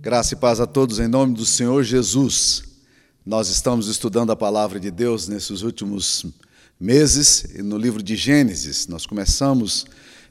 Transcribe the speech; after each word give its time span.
Graça 0.00 0.34
e 0.34 0.36
paz 0.36 0.58
a 0.58 0.66
todos 0.66 0.98
em 0.98 1.06
nome 1.06 1.34
do 1.34 1.44
Senhor 1.44 1.84
Jesus. 1.84 2.64
Nós 3.24 3.48
estamos 3.48 3.86
estudando 3.86 4.32
a 4.32 4.36
palavra 4.36 4.80
de 4.80 4.90
Deus 4.90 5.28
nesses 5.28 5.62
últimos 5.62 6.26
meses 6.80 7.44
no 7.58 7.76
livro 7.76 8.02
de 8.02 8.16
Gênesis. 8.16 8.88
Nós 8.88 9.06
começamos 9.06 9.84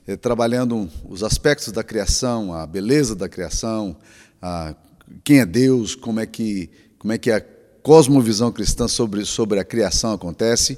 eh, 0.08 0.18
trabalhando 0.18 0.90
os 1.08 1.24
aspectos 1.24 1.72
da 1.72 1.84
criação, 1.84 2.54
a 2.54 2.66
beleza 2.66 3.16
da 3.16 3.30
criação, 3.30 3.96
a, 4.42 4.76
quem 5.24 5.40
é 5.40 5.46
Deus, 5.46 5.96
como 5.96 6.20
é 6.20 6.26
que 6.26 6.70
como 6.98 7.14
é 7.14 7.18
que 7.18 7.32
a 7.32 7.40
cosmovisão 7.82 8.52
cristã 8.52 8.88
sobre 8.88 9.24
sobre 9.26 9.60
a 9.60 9.64
criação 9.64 10.12
acontece. 10.12 10.78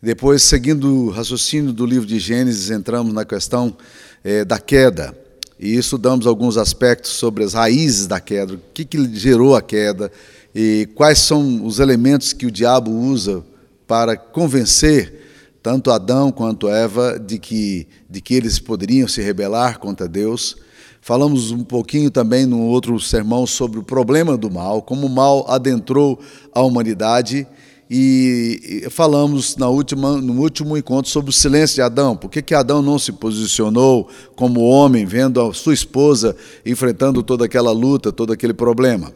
Depois, 0.00 0.42
seguindo 0.42 1.06
o 1.06 1.10
raciocínio 1.10 1.72
do 1.72 1.86
livro 1.86 2.06
de 2.06 2.20
Gênesis, 2.20 2.70
entramos 2.70 3.12
na 3.12 3.24
questão 3.24 3.76
eh, 4.22 4.44
da 4.44 4.60
queda 4.60 5.21
e 5.62 5.76
estudamos 5.76 6.26
alguns 6.26 6.56
aspectos 6.56 7.12
sobre 7.12 7.44
as 7.44 7.54
raízes 7.54 8.08
da 8.08 8.18
queda, 8.18 8.54
o 8.54 8.60
que, 8.74 8.84
que 8.84 9.14
gerou 9.14 9.54
a 9.54 9.62
queda 9.62 10.10
e 10.52 10.88
quais 10.96 11.20
são 11.20 11.64
os 11.64 11.78
elementos 11.78 12.32
que 12.32 12.46
o 12.46 12.50
diabo 12.50 12.90
usa 12.90 13.44
para 13.86 14.16
convencer 14.16 15.20
tanto 15.62 15.92
Adão 15.92 16.32
quanto 16.32 16.68
Eva 16.68 17.16
de 17.16 17.38
que, 17.38 17.86
de 18.10 18.20
que 18.20 18.34
eles 18.34 18.58
poderiam 18.58 19.06
se 19.06 19.22
rebelar 19.22 19.78
contra 19.78 20.08
Deus. 20.08 20.56
Falamos 21.00 21.52
um 21.52 21.62
pouquinho 21.62 22.10
também 22.10 22.44
no 22.44 22.62
outro 22.62 22.98
sermão 22.98 23.46
sobre 23.46 23.78
o 23.78 23.84
problema 23.84 24.36
do 24.36 24.50
mal, 24.50 24.82
como 24.82 25.06
o 25.06 25.10
mal 25.10 25.48
adentrou 25.48 26.18
a 26.52 26.60
humanidade 26.60 27.46
e 27.94 28.86
falamos 28.88 29.54
na 29.58 29.68
última, 29.68 30.16
no 30.16 30.40
último 30.40 30.78
encontro 30.78 31.10
sobre 31.10 31.28
o 31.28 31.32
silêncio 31.32 31.74
de 31.74 31.82
Adão. 31.82 32.16
Por 32.16 32.30
que, 32.30 32.40
que 32.40 32.54
Adão 32.54 32.80
não 32.80 32.98
se 32.98 33.12
posicionou 33.12 34.08
como 34.34 34.62
homem, 34.62 35.04
vendo 35.04 35.38
a 35.42 35.52
sua 35.52 35.74
esposa 35.74 36.34
enfrentando 36.64 37.22
toda 37.22 37.44
aquela 37.44 37.70
luta, 37.70 38.10
todo 38.10 38.32
aquele 38.32 38.54
problema? 38.54 39.12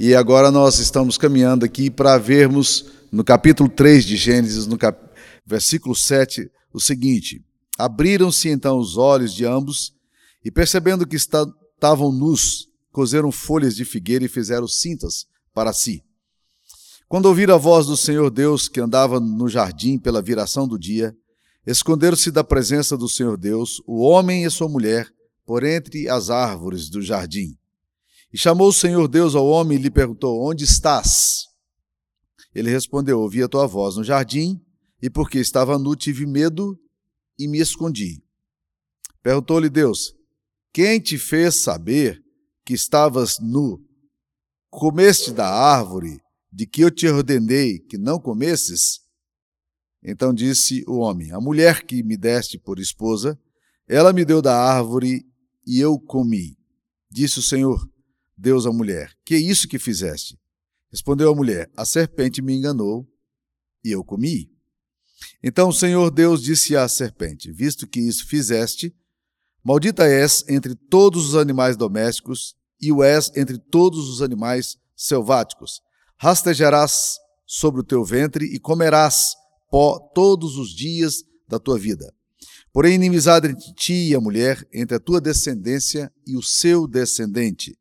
E 0.00 0.14
agora 0.14 0.50
nós 0.50 0.78
estamos 0.78 1.18
caminhando 1.18 1.66
aqui 1.66 1.90
para 1.90 2.16
vermos 2.16 2.86
no 3.12 3.22
capítulo 3.22 3.68
3 3.68 4.02
de 4.06 4.16
Gênesis, 4.16 4.66
no 4.66 4.78
cap... 4.78 4.98
versículo 5.44 5.94
7, 5.94 6.50
o 6.72 6.80
seguinte: 6.80 7.44
Abriram-se 7.78 8.48
então 8.48 8.78
os 8.78 8.96
olhos 8.96 9.34
de 9.34 9.44
ambos 9.44 9.92
e, 10.42 10.50
percebendo 10.50 11.06
que 11.06 11.16
estavam 11.16 12.10
nus, 12.10 12.68
cozeram 12.90 13.30
folhas 13.30 13.76
de 13.76 13.84
figueira 13.84 14.24
e 14.24 14.28
fizeram 14.28 14.66
cintas 14.66 15.26
para 15.52 15.74
si. 15.74 16.02
Quando 17.14 17.26
ouviram 17.26 17.54
a 17.54 17.58
voz 17.58 17.86
do 17.86 17.96
Senhor 17.96 18.28
Deus 18.28 18.68
que 18.68 18.80
andava 18.80 19.20
no 19.20 19.48
jardim 19.48 19.96
pela 19.96 20.20
viração 20.20 20.66
do 20.66 20.76
dia, 20.76 21.16
esconderam-se 21.64 22.28
da 22.32 22.42
presença 22.42 22.96
do 22.96 23.08
Senhor 23.08 23.36
Deus, 23.36 23.80
o 23.86 24.00
homem 24.00 24.44
e 24.44 24.50
sua 24.50 24.68
mulher, 24.68 25.08
por 25.46 25.62
entre 25.62 26.08
as 26.08 26.28
árvores 26.28 26.90
do 26.90 27.00
jardim. 27.00 27.56
E 28.32 28.36
chamou 28.36 28.66
o 28.66 28.72
Senhor 28.72 29.06
Deus 29.06 29.36
ao 29.36 29.46
homem 29.46 29.78
e 29.78 29.82
lhe 29.82 29.92
perguntou: 29.92 30.44
Onde 30.44 30.64
estás? 30.64 31.46
Ele 32.52 32.68
respondeu: 32.68 33.20
Ouvi 33.20 33.44
a 33.44 33.48
tua 33.48 33.68
voz 33.68 33.94
no 33.94 34.02
jardim, 34.02 34.60
e 35.00 35.08
porque 35.08 35.38
estava 35.38 35.78
nu, 35.78 35.94
tive 35.94 36.26
medo 36.26 36.76
e 37.38 37.46
me 37.46 37.60
escondi. 37.60 38.24
Perguntou-lhe 39.22 39.70
Deus: 39.70 40.12
Quem 40.72 40.98
te 40.98 41.16
fez 41.16 41.62
saber 41.62 42.20
que 42.64 42.74
estavas 42.74 43.38
nu? 43.38 43.80
Comeste 44.68 45.30
da 45.30 45.48
árvore 45.48 46.23
de 46.54 46.66
que 46.66 46.82
eu 46.82 46.90
te 46.90 47.08
ordenei 47.08 47.80
que 47.80 47.98
não 47.98 48.20
comesses? 48.20 49.00
Então 50.00 50.32
disse 50.32 50.84
o 50.86 50.98
homem: 50.98 51.32
A 51.32 51.40
mulher 51.40 51.82
que 51.82 52.02
me 52.04 52.16
deste 52.16 52.58
por 52.58 52.78
esposa, 52.78 53.38
ela 53.88 54.12
me 54.12 54.24
deu 54.24 54.40
da 54.40 54.56
árvore 54.56 55.26
e 55.66 55.80
eu 55.80 55.98
comi. 55.98 56.56
Disse 57.10 57.40
o 57.40 57.42
Senhor, 57.42 57.90
Deus 58.36 58.66
à 58.66 58.72
mulher: 58.72 59.12
Que 59.24 59.34
é 59.34 59.38
isso 59.38 59.66
que 59.66 59.80
fizeste? 59.80 60.38
Respondeu 60.92 61.32
a 61.32 61.34
mulher: 61.34 61.68
A 61.76 61.84
serpente 61.84 62.40
me 62.40 62.54
enganou 62.54 63.04
e 63.84 63.90
eu 63.90 64.04
comi. 64.04 64.48
Então 65.42 65.70
o 65.70 65.72
Senhor 65.72 66.08
Deus 66.12 66.40
disse 66.40 66.76
à 66.76 66.86
serpente: 66.88 67.50
Visto 67.50 67.84
que 67.84 67.98
isso 67.98 68.28
fizeste, 68.28 68.94
maldita 69.64 70.06
és 70.06 70.44
entre 70.48 70.76
todos 70.76 71.30
os 71.30 71.34
animais 71.34 71.76
domésticos 71.76 72.54
e 72.80 72.92
o 72.92 73.02
és 73.02 73.32
entre 73.34 73.58
todos 73.58 74.08
os 74.08 74.22
animais 74.22 74.76
selváticos 74.94 75.82
rastejarás 76.24 77.18
sobre 77.46 77.82
o 77.82 77.84
teu 77.84 78.02
ventre 78.02 78.46
e 78.46 78.58
comerás 78.58 79.34
pó 79.70 79.98
todos 80.14 80.56
os 80.56 80.74
dias 80.74 81.22
da 81.46 81.58
tua 81.58 81.78
vida. 81.78 82.10
Porém, 82.72 82.94
inimizade 82.94 83.48
entre 83.48 83.74
ti 83.74 84.08
e 84.08 84.14
a 84.14 84.20
mulher, 84.20 84.66
entre 84.72 84.96
a 84.96 84.98
tua 85.00 85.20
descendência 85.20 86.10
e 86.26 86.34
o 86.34 86.42
seu 86.42 86.88
descendente. 86.88 87.78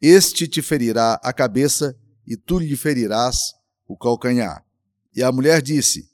Este 0.00 0.46
te 0.46 0.62
ferirá 0.62 1.18
a 1.20 1.32
cabeça 1.32 1.96
e 2.24 2.36
tu 2.36 2.60
lhe 2.60 2.76
ferirás 2.76 3.54
o 3.88 3.98
calcanhar. 3.98 4.64
E 5.12 5.20
a 5.20 5.32
mulher 5.32 5.60
disse: 5.60 6.08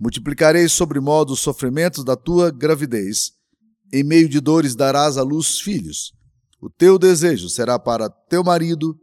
Multiplicarei 0.00 0.66
sobre 0.66 0.98
modo 0.98 1.34
os 1.34 1.40
sofrimentos 1.40 2.04
da 2.04 2.16
tua 2.16 2.50
gravidez. 2.50 3.32
Em 3.92 4.02
meio 4.02 4.30
de 4.30 4.40
dores 4.40 4.74
darás 4.74 5.18
à 5.18 5.22
luz 5.22 5.60
filhos. 5.60 6.14
O 6.58 6.70
teu 6.70 6.98
desejo 6.98 7.50
será 7.50 7.78
para 7.78 8.08
teu 8.08 8.42
marido, 8.42 8.98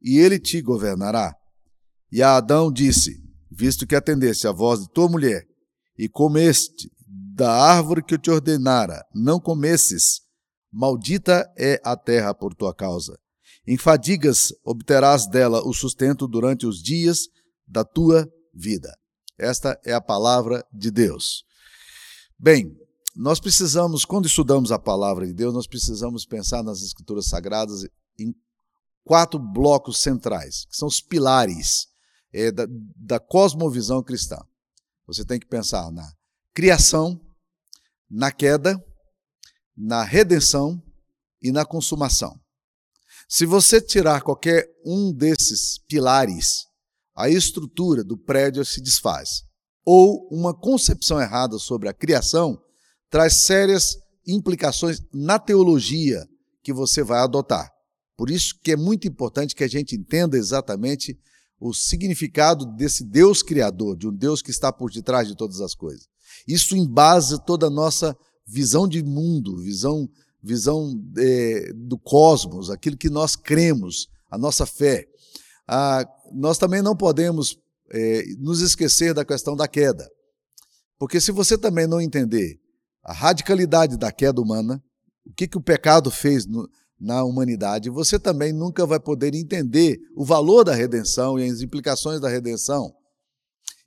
e 0.00 0.18
ele 0.18 0.38
te 0.38 0.62
governará. 0.62 1.36
E 2.10 2.22
a 2.22 2.36
Adão 2.36 2.70
disse: 2.70 3.22
Visto 3.50 3.86
que 3.86 3.96
atendeste 3.96 4.46
à 4.46 4.52
voz 4.52 4.80
de 4.80 4.88
tua 4.90 5.08
mulher 5.08 5.46
e 5.98 6.08
comeste 6.08 6.90
da 7.06 7.52
árvore 7.52 8.02
que 8.02 8.14
eu 8.14 8.18
te 8.18 8.30
ordenara, 8.30 9.04
não 9.14 9.38
comesses, 9.38 10.22
maldita 10.72 11.50
é 11.56 11.80
a 11.84 11.96
terra 11.96 12.34
por 12.34 12.54
tua 12.54 12.74
causa. 12.74 13.18
Em 13.66 13.76
fadigas 13.76 14.52
obterás 14.64 15.26
dela 15.26 15.66
o 15.66 15.72
sustento 15.72 16.26
durante 16.26 16.66
os 16.66 16.82
dias 16.82 17.28
da 17.66 17.84
tua 17.84 18.30
vida. 18.54 18.96
Esta 19.38 19.78
é 19.84 19.92
a 19.92 20.00
palavra 20.00 20.64
de 20.72 20.90
Deus. 20.90 21.44
Bem, 22.38 22.74
nós 23.14 23.40
precisamos, 23.40 24.04
quando 24.04 24.26
estudamos 24.26 24.70
a 24.70 24.78
palavra 24.78 25.26
de 25.26 25.32
Deus, 25.32 25.52
nós 25.52 25.66
precisamos 25.66 26.24
pensar 26.24 26.62
nas 26.62 26.82
Escrituras 26.82 27.26
Sagradas 27.26 27.86
em 28.18 28.34
quatro 29.04 29.38
blocos 29.38 29.98
centrais, 29.98 30.66
que 30.66 30.76
são 30.76 30.88
os 30.88 31.00
pilares 31.00 31.88
é, 32.36 32.52
da, 32.52 32.66
da 32.68 33.18
cosmovisão 33.18 34.02
cristã. 34.02 34.36
Você 35.06 35.24
tem 35.24 35.40
que 35.40 35.46
pensar 35.46 35.90
na 35.90 36.06
criação, 36.52 37.18
na 38.10 38.30
queda, 38.30 38.78
na 39.74 40.02
redenção 40.02 40.82
e 41.40 41.50
na 41.50 41.64
consumação. 41.64 42.38
Se 43.26 43.46
você 43.46 43.80
tirar 43.80 44.20
qualquer 44.20 44.68
um 44.84 45.12
desses 45.12 45.78
pilares, 45.88 46.66
a 47.14 47.30
estrutura 47.30 48.04
do 48.04 48.18
prédio 48.18 48.64
se 48.64 48.82
desfaz. 48.82 49.42
Ou 49.84 50.28
uma 50.30 50.52
concepção 50.52 51.20
errada 51.20 51.58
sobre 51.58 51.88
a 51.88 51.94
criação 51.94 52.60
traz 53.08 53.44
sérias 53.44 53.96
implicações 54.26 55.00
na 55.12 55.38
teologia 55.38 56.26
que 56.62 56.72
você 56.72 57.02
vai 57.02 57.20
adotar. 57.20 57.70
Por 58.16 58.30
isso 58.30 58.58
que 58.62 58.72
é 58.72 58.76
muito 58.76 59.06
importante 59.08 59.54
que 59.54 59.64
a 59.64 59.68
gente 59.68 59.94
entenda 59.94 60.36
exatamente 60.36 61.18
o 61.58 61.72
significado 61.72 62.66
desse 62.66 63.04
Deus 63.04 63.42
criador, 63.42 63.96
de 63.96 64.06
um 64.08 64.12
Deus 64.12 64.42
que 64.42 64.50
está 64.50 64.72
por 64.72 64.90
detrás 64.90 65.26
de 65.26 65.36
todas 65.36 65.60
as 65.60 65.74
coisas. 65.74 66.06
Isso 66.46 66.76
embasa 66.76 67.38
toda 67.38 67.66
a 67.66 67.70
nossa 67.70 68.16
visão 68.46 68.86
de 68.86 69.02
mundo, 69.02 69.56
visão, 69.56 70.08
visão 70.42 70.92
é, 71.16 71.72
do 71.74 71.98
cosmos, 71.98 72.70
aquilo 72.70 72.96
que 72.96 73.10
nós 73.10 73.34
cremos, 73.34 74.08
a 74.30 74.38
nossa 74.38 74.66
fé. 74.66 75.06
Ah, 75.66 76.06
nós 76.32 76.58
também 76.58 76.82
não 76.82 76.96
podemos 76.96 77.58
é, 77.90 78.24
nos 78.38 78.60
esquecer 78.60 79.14
da 79.14 79.24
questão 79.24 79.56
da 79.56 79.66
queda. 79.66 80.08
Porque 80.98 81.20
se 81.20 81.32
você 81.32 81.58
também 81.58 81.86
não 81.86 82.00
entender 82.00 82.58
a 83.02 83.12
radicalidade 83.12 83.96
da 83.96 84.12
queda 84.12 84.40
humana, 84.40 84.82
o 85.24 85.32
que, 85.32 85.48
que 85.48 85.58
o 85.58 85.62
pecado 85.62 86.10
fez 86.10 86.46
no, 86.46 86.68
na 86.98 87.22
humanidade, 87.24 87.90
você 87.90 88.18
também 88.18 88.52
nunca 88.52 88.86
vai 88.86 88.98
poder 88.98 89.34
entender 89.34 89.98
o 90.16 90.24
valor 90.24 90.64
da 90.64 90.74
redenção 90.74 91.38
e 91.38 91.48
as 91.48 91.60
implicações 91.60 92.20
da 92.20 92.28
redenção. 92.28 92.92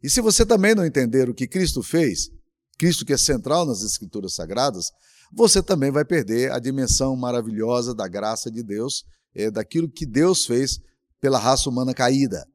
E 0.01 0.09
se 0.09 0.21
você 0.21 0.45
também 0.45 0.75
não 0.75 0.85
entender 0.85 1.29
o 1.29 1.33
que 1.33 1.47
Cristo 1.47 1.81
fez, 1.83 2.29
Cristo 2.77 3.05
que 3.05 3.13
é 3.13 3.17
central 3.17 3.65
nas 3.65 3.83
Escrituras 3.83 4.33
Sagradas, 4.35 4.91
você 5.35 5.61
também 5.61 5.91
vai 5.91 6.05
perder 6.05 6.51
a 6.51 6.59
dimensão 6.59 7.15
maravilhosa 7.15 7.93
da 7.93 8.07
graça 8.07 8.49
de 8.49 8.63
Deus, 8.63 9.03
é, 9.35 9.51
daquilo 9.51 9.89
que 9.89 10.05
Deus 10.05 10.45
fez 10.45 10.79
pela 11.19 11.37
raça 11.37 11.69
humana 11.69 11.93
caída. 11.93 12.45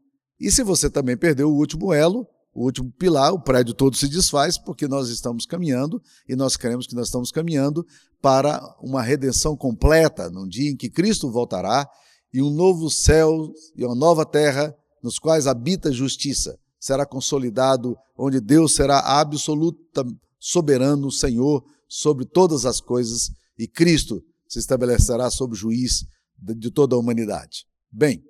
E 0.41 0.51
se 0.51 0.63
você 0.63 0.91
também 0.91 1.17
perdeu 1.17 1.51
o 1.51 1.57
último 1.57 1.93
elo, 1.93 2.27
o 2.55 2.65
último 2.65 2.91
pilar, 2.93 3.33
o 3.33 3.43
prédio 3.43 3.75
todo 3.75 3.97
se 3.97 4.09
desfaz, 4.09 4.57
porque 4.57 4.87
nós 4.87 5.09
estamos 5.09 5.45
caminhando 5.45 6.01
e 6.29 6.37
nós 6.37 6.57
queremos 6.57 6.87
que 6.87 6.95
nós 6.95 7.07
estamos 7.07 7.31
caminhando 7.31 7.85
para 8.23 8.61
uma 8.81 9.03
redenção 9.03 9.57
completa, 9.57 10.31
num 10.31 10.47
dia 10.47 10.71
em 10.71 10.77
que 10.77 10.89
Cristo 10.89 11.31
voltará 11.31 11.89
e 12.33 12.41
um 12.41 12.51
novo 12.51 12.91
céu 12.91 13.53
e 13.77 13.85
uma 13.85 13.95
nova 13.95 14.25
terra 14.25 14.75
nos 15.03 15.19
quais 15.19 15.47
habita 15.47 15.93
justiça 15.93 16.59
será 16.81 17.05
consolidado, 17.05 17.97
onde 18.17 18.41
Deus 18.41 18.75
será 18.75 19.01
absoluta 19.01 20.05
soberano, 20.39 21.11
Senhor 21.11 21.65
sobre 21.89 22.25
todas 22.25 22.67
as 22.67 22.81
coisas 22.81 23.31
e 23.59 23.69
Cristo 23.69 24.23
se 24.49 24.59
estabelecerá 24.59 25.31
sobre 25.31 25.55
o 25.55 25.59
juiz 25.59 26.05
de 26.37 26.71
toda 26.71 26.97
a 26.97 26.99
humanidade. 26.99 27.67
Bem, 27.91 28.23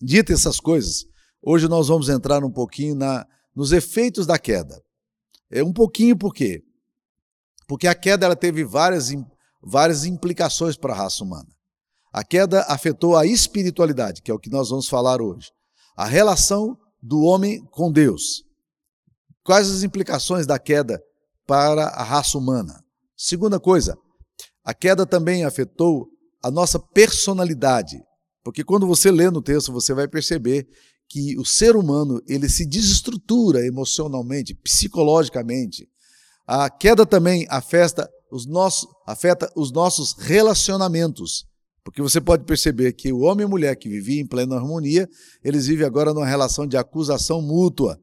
dito 0.00 0.32
essas 0.32 0.60
coisas, 0.60 1.04
hoje 1.42 1.68
nós 1.68 1.88
vamos 1.88 2.08
entrar 2.08 2.44
um 2.44 2.50
pouquinho 2.50 2.94
na, 2.94 3.26
nos 3.56 3.72
efeitos 3.72 4.26
da 4.26 4.38
queda. 4.38 4.82
É 5.50 5.64
um 5.64 5.72
pouquinho 5.72 6.16
por 6.16 6.34
quê? 6.34 6.62
Porque 7.66 7.88
a 7.88 7.94
queda 7.94 8.26
ela 8.26 8.36
teve 8.36 8.62
várias, 8.62 9.08
várias 9.62 10.04
implicações 10.04 10.76
para 10.76 10.92
a 10.92 10.96
raça 10.96 11.24
humana. 11.24 11.48
A 12.12 12.22
queda 12.22 12.62
afetou 12.68 13.16
a 13.16 13.24
espiritualidade, 13.24 14.20
que 14.20 14.30
é 14.30 14.34
o 14.34 14.38
que 14.38 14.50
nós 14.50 14.68
vamos 14.68 14.88
falar 14.88 15.22
hoje. 15.22 15.50
A 15.96 16.04
relação 16.04 16.78
do 17.02 17.22
homem 17.22 17.64
com 17.70 17.90
Deus. 17.90 18.44
Quais 19.42 19.70
as 19.70 19.82
implicações 19.82 20.46
da 20.46 20.58
queda 20.58 21.02
para 21.46 21.84
a 21.86 22.02
raça 22.02 22.36
humana? 22.36 22.84
Segunda 23.16 23.58
coisa, 23.58 23.96
a 24.64 24.74
queda 24.74 25.06
também 25.06 25.44
afetou 25.44 26.08
a 26.42 26.50
nossa 26.50 26.78
personalidade, 26.78 28.02
porque 28.44 28.62
quando 28.62 28.86
você 28.86 29.10
lê 29.10 29.30
no 29.30 29.42
texto, 29.42 29.72
você 29.72 29.94
vai 29.94 30.06
perceber 30.06 30.68
que 31.08 31.38
o 31.38 31.44
ser 31.44 31.76
humano 31.76 32.20
ele 32.26 32.48
se 32.48 32.66
desestrutura 32.66 33.64
emocionalmente, 33.66 34.54
psicologicamente. 34.54 35.88
A 36.46 36.68
queda 36.70 37.06
também 37.06 37.46
afeta 37.48 38.08
os 38.30 38.46
nossos, 38.46 38.88
afeta 39.06 39.50
os 39.56 39.72
nossos 39.72 40.14
relacionamentos. 40.18 41.46
Porque 41.84 42.02
você 42.02 42.20
pode 42.20 42.44
perceber 42.44 42.92
que 42.92 43.12
o 43.12 43.20
homem 43.20 43.44
e 43.44 43.46
a 43.46 43.48
mulher 43.48 43.76
que 43.76 43.88
viviam 43.88 44.24
em 44.24 44.26
plena 44.26 44.56
harmonia, 44.56 45.08
eles 45.42 45.66
vivem 45.66 45.86
agora 45.86 46.12
numa 46.12 46.26
relação 46.26 46.66
de 46.66 46.76
acusação 46.76 47.40
mútua, 47.40 48.00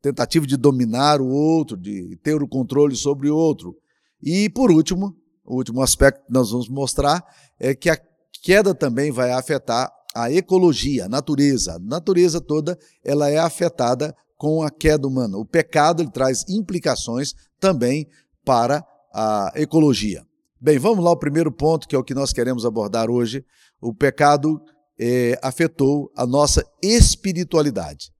tentativa 0.00 0.46
de 0.46 0.56
dominar 0.56 1.20
o 1.20 1.28
outro, 1.28 1.76
de 1.76 2.18
ter 2.22 2.42
o 2.42 2.48
controle 2.48 2.96
sobre 2.96 3.28
o 3.28 3.36
outro. 3.36 3.76
E, 4.22 4.48
por 4.48 4.70
último, 4.70 5.14
o 5.44 5.56
último 5.56 5.82
aspecto 5.82 6.24
que 6.24 6.32
nós 6.32 6.50
vamos 6.50 6.68
mostrar 6.68 7.22
é 7.60 7.74
que 7.74 7.90
a 7.90 7.98
queda 8.42 8.74
também 8.74 9.10
vai 9.10 9.32
afetar 9.32 9.90
a 10.16 10.32
ecologia, 10.32 11.04
a 11.04 11.08
natureza. 11.08 11.74
A 11.74 11.78
natureza 11.78 12.40
toda 12.40 12.78
ela 13.04 13.28
é 13.28 13.38
afetada 13.38 14.14
com 14.36 14.62
a 14.62 14.70
queda 14.70 15.06
humana. 15.06 15.36
O 15.36 15.44
pecado 15.44 16.02
ele 16.02 16.10
traz 16.10 16.44
implicações 16.48 17.34
também 17.60 18.08
para 18.44 18.84
a 19.12 19.52
ecologia. 19.56 20.24
Bem, 20.60 20.78
vamos 20.78 21.04
lá 21.04 21.10
ao 21.10 21.18
primeiro 21.18 21.52
ponto, 21.52 21.86
que 21.86 21.94
é 21.94 21.98
o 21.98 22.04
que 22.04 22.14
nós 22.14 22.32
queremos 22.32 22.64
abordar 22.64 23.10
hoje. 23.10 23.44
O 23.80 23.94
pecado 23.94 24.60
é, 24.98 25.38
afetou 25.42 26.10
a 26.16 26.26
nossa 26.26 26.64
espiritualidade. 26.82 28.10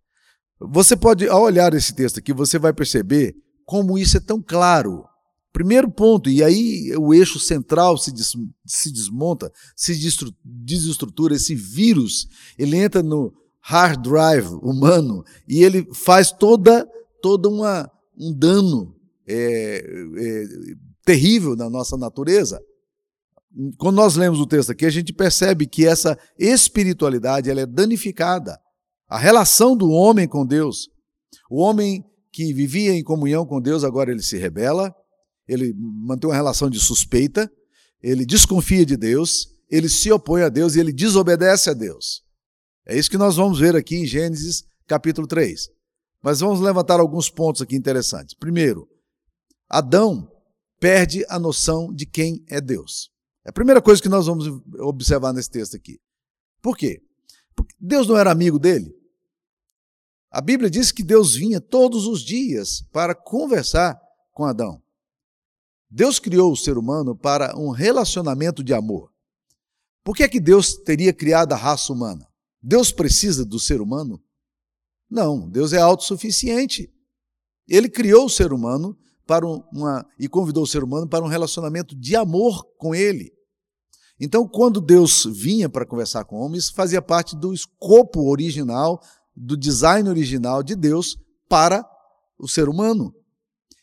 Você 0.60 0.96
pode, 0.96 1.28
ao 1.28 1.42
olhar 1.42 1.72
esse 1.74 1.94
texto 1.94 2.18
aqui, 2.18 2.32
você 2.32 2.58
vai 2.58 2.72
perceber 2.72 3.34
como 3.64 3.98
isso 3.98 4.16
é 4.16 4.20
tão 4.20 4.42
claro. 4.42 5.04
Primeiro 5.56 5.90
ponto, 5.90 6.28
e 6.28 6.44
aí 6.44 6.94
o 6.98 7.14
eixo 7.14 7.40
central 7.40 7.96
se, 7.96 8.12
des, 8.12 8.34
se 8.66 8.92
desmonta, 8.92 9.50
se 9.74 9.98
desestrutura, 10.44 11.34
esse 11.34 11.54
vírus, 11.54 12.28
ele 12.58 12.76
entra 12.76 13.02
no 13.02 13.32
hard 13.62 14.02
drive 14.02 14.48
humano 14.60 15.24
e 15.48 15.64
ele 15.64 15.88
faz 15.94 16.30
toda, 16.30 16.86
toda 17.22 17.48
uma, 17.48 17.90
um 18.18 18.34
dano 18.34 18.94
é, 19.26 19.78
é, 19.78 20.44
terrível 21.06 21.56
na 21.56 21.70
nossa 21.70 21.96
natureza. 21.96 22.60
Quando 23.78 23.96
nós 23.96 24.14
lemos 24.14 24.38
o 24.38 24.46
texto 24.46 24.72
aqui, 24.72 24.84
a 24.84 24.90
gente 24.90 25.10
percebe 25.10 25.66
que 25.66 25.86
essa 25.86 26.18
espiritualidade 26.38 27.48
ela 27.48 27.62
é 27.62 27.66
danificada. 27.66 28.60
A 29.08 29.16
relação 29.16 29.74
do 29.74 29.88
homem 29.88 30.28
com 30.28 30.44
Deus. 30.44 30.90
O 31.50 31.62
homem 31.62 32.04
que 32.30 32.52
vivia 32.52 32.92
em 32.92 33.02
comunhão 33.02 33.46
com 33.46 33.58
Deus, 33.58 33.84
agora 33.84 34.10
ele 34.10 34.22
se 34.22 34.36
rebela, 34.36 34.94
ele 35.46 35.74
mantém 35.76 36.28
uma 36.28 36.34
relação 36.34 36.68
de 36.68 36.78
suspeita, 36.78 37.50
ele 38.02 38.26
desconfia 38.26 38.84
de 38.84 38.96
Deus, 38.96 39.54
ele 39.70 39.88
se 39.88 40.10
opõe 40.12 40.42
a 40.42 40.48
Deus 40.48 40.74
e 40.74 40.80
ele 40.80 40.92
desobedece 40.92 41.70
a 41.70 41.72
Deus. 41.72 42.24
É 42.84 42.96
isso 42.96 43.10
que 43.10 43.18
nós 43.18 43.36
vamos 43.36 43.58
ver 43.58 43.74
aqui 43.74 43.96
em 43.96 44.06
Gênesis 44.06 44.64
capítulo 44.86 45.26
3. 45.26 45.68
Mas 46.22 46.40
vamos 46.40 46.60
levantar 46.60 47.00
alguns 47.00 47.28
pontos 47.28 47.62
aqui 47.62 47.76
interessantes. 47.76 48.34
Primeiro, 48.34 48.88
Adão 49.68 50.30
perde 50.78 51.24
a 51.28 51.38
noção 51.38 51.92
de 51.92 52.06
quem 52.06 52.44
é 52.48 52.60
Deus. 52.60 53.10
É 53.44 53.50
a 53.50 53.52
primeira 53.52 53.80
coisa 53.80 54.02
que 54.02 54.08
nós 54.08 54.26
vamos 54.26 54.46
observar 54.80 55.32
nesse 55.32 55.50
texto 55.50 55.76
aqui. 55.76 56.00
Por 56.60 56.76
quê? 56.76 57.00
Porque 57.54 57.74
Deus 57.78 58.06
não 58.06 58.16
era 58.16 58.30
amigo 58.30 58.58
dele. 58.58 58.94
A 60.30 60.40
Bíblia 60.40 60.68
diz 60.68 60.92
que 60.92 61.02
Deus 61.02 61.34
vinha 61.34 61.60
todos 61.60 62.06
os 62.06 62.20
dias 62.20 62.82
para 62.92 63.14
conversar 63.14 63.98
com 64.32 64.44
Adão. 64.44 64.82
Deus 65.90 66.18
criou 66.18 66.52
o 66.52 66.56
ser 66.56 66.76
humano 66.76 67.16
para 67.16 67.56
um 67.56 67.70
relacionamento 67.70 68.62
de 68.62 68.74
amor. 68.74 69.10
Por 70.04 70.14
que 70.14 70.22
é 70.22 70.28
que 70.28 70.40
Deus 70.40 70.74
teria 70.74 71.12
criado 71.12 71.52
a 71.52 71.56
raça 71.56 71.92
humana? 71.92 72.26
Deus 72.62 72.92
precisa 72.92 73.44
do 73.44 73.58
ser 73.58 73.80
humano? 73.80 74.22
Não, 75.10 75.48
Deus 75.48 75.72
é 75.72 75.78
autossuficiente. 75.78 76.92
Ele 77.68 77.88
criou 77.88 78.26
o 78.26 78.30
ser 78.30 78.52
humano 78.52 78.96
para 79.26 79.46
uma 79.46 80.06
e 80.18 80.28
convidou 80.28 80.62
o 80.62 80.66
ser 80.66 80.84
humano 80.84 81.08
para 81.08 81.24
um 81.24 81.28
relacionamento 81.28 81.94
de 81.96 82.14
amor 82.14 82.64
com 82.78 82.94
ele. 82.94 83.32
Então, 84.18 84.48
quando 84.48 84.80
Deus 84.80 85.24
vinha 85.24 85.68
para 85.68 85.84
conversar 85.84 86.24
com 86.24 86.36
homens, 86.36 86.70
fazia 86.70 87.02
parte 87.02 87.36
do 87.36 87.52
escopo 87.52 88.30
original, 88.30 89.00
do 89.34 89.56
design 89.56 90.08
original 90.08 90.62
de 90.62 90.74
Deus 90.74 91.18
para 91.48 91.84
o 92.38 92.48
ser 92.48 92.68
humano. 92.68 93.14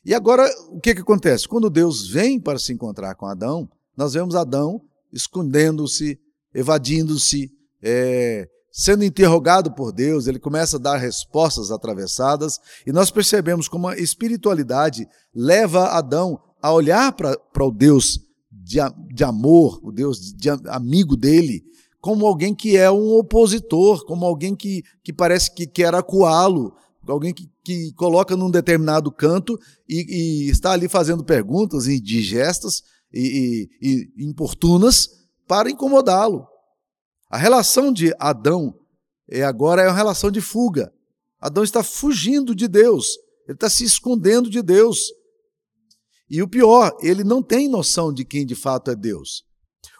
E 0.05 0.13
agora, 0.13 0.45
o 0.69 0.79
que, 0.79 0.93
que 0.93 1.01
acontece? 1.01 1.47
Quando 1.47 1.69
Deus 1.69 2.07
vem 2.07 2.39
para 2.39 2.59
se 2.59 2.73
encontrar 2.73 3.15
com 3.15 3.25
Adão, 3.25 3.69
nós 3.95 4.13
vemos 4.13 4.35
Adão 4.35 4.81
escondendo-se, 5.11 6.19
evadindo-se, 6.53 7.51
é, 7.81 8.49
sendo 8.71 9.05
interrogado 9.05 9.71
por 9.71 9.91
Deus, 9.91 10.25
ele 10.25 10.39
começa 10.39 10.77
a 10.77 10.79
dar 10.79 10.97
respostas 10.97 11.71
atravessadas, 11.71 12.59
e 12.85 12.91
nós 12.91 13.11
percebemos 13.11 13.67
como 13.67 13.87
a 13.87 13.97
espiritualidade 13.97 15.07
leva 15.33 15.89
Adão 15.89 16.41
a 16.61 16.71
olhar 16.73 17.13
para 17.13 17.37
o 17.63 17.71
Deus 17.71 18.19
de, 18.51 18.79
de 19.13 19.23
amor, 19.23 19.79
o 19.83 19.91
Deus 19.91 20.33
de, 20.33 20.49
amigo 20.67 21.15
dele, 21.15 21.63
como 22.01 22.25
alguém 22.25 22.53
que 22.53 22.75
é 22.75 22.89
um 22.91 23.11
opositor, 23.11 24.05
como 24.05 24.25
alguém 24.25 24.55
que, 24.55 24.83
que 25.03 25.13
parece 25.13 25.53
que 25.53 25.67
quer 25.67 25.93
acuá-lo, 25.93 26.73
alguém 27.07 27.33
que, 27.33 27.49
que 27.63 27.91
coloca 27.93 28.35
num 28.35 28.49
determinado 28.49 29.11
canto 29.11 29.59
e, 29.87 30.47
e 30.47 30.49
está 30.49 30.71
ali 30.71 30.87
fazendo 30.87 31.23
perguntas 31.23 31.87
indigestas 31.87 32.81
e, 33.13 33.69
e, 33.81 34.19
e 34.19 34.25
importunas 34.25 35.09
para 35.47 35.69
incomodá-lo. 35.69 36.47
A 37.29 37.37
relação 37.37 37.91
de 37.91 38.13
Adão 38.19 38.73
é 39.29 39.43
agora 39.43 39.81
é 39.81 39.87
uma 39.87 39.95
relação 39.95 40.29
de 40.29 40.41
fuga. 40.41 40.91
Adão 41.39 41.63
está 41.63 41.83
fugindo 41.83 42.55
de 42.55 42.67
Deus, 42.67 43.17
ele 43.45 43.55
está 43.55 43.69
se 43.69 43.83
escondendo 43.83 44.49
de 44.49 44.61
Deus. 44.61 45.11
E 46.29 46.41
o 46.41 46.47
pior, 46.47 46.95
ele 47.01 47.23
não 47.23 47.43
tem 47.43 47.67
noção 47.67 48.13
de 48.13 48.23
quem 48.23 48.45
de 48.45 48.55
fato 48.55 48.91
é 48.91 48.95
Deus. 48.95 49.43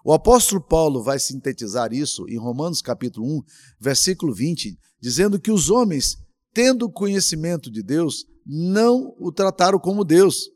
O 0.05 0.13
apóstolo 0.13 0.61
Paulo 0.61 1.03
vai 1.03 1.19
sintetizar 1.19 1.93
isso 1.93 2.27
em 2.27 2.37
Romanos 2.37 2.81
capítulo 2.81 3.25
1, 3.37 3.41
versículo 3.79 4.33
20, 4.33 4.77
dizendo 4.99 5.39
que 5.39 5.51
os 5.51 5.69
homens, 5.69 6.17
tendo 6.53 6.89
conhecimento 6.89 7.71
de 7.71 7.81
Deus, 7.81 8.25
não 8.45 9.15
o 9.19 9.31
trataram 9.31 9.79
como 9.79 10.03
Deus. 10.03 10.49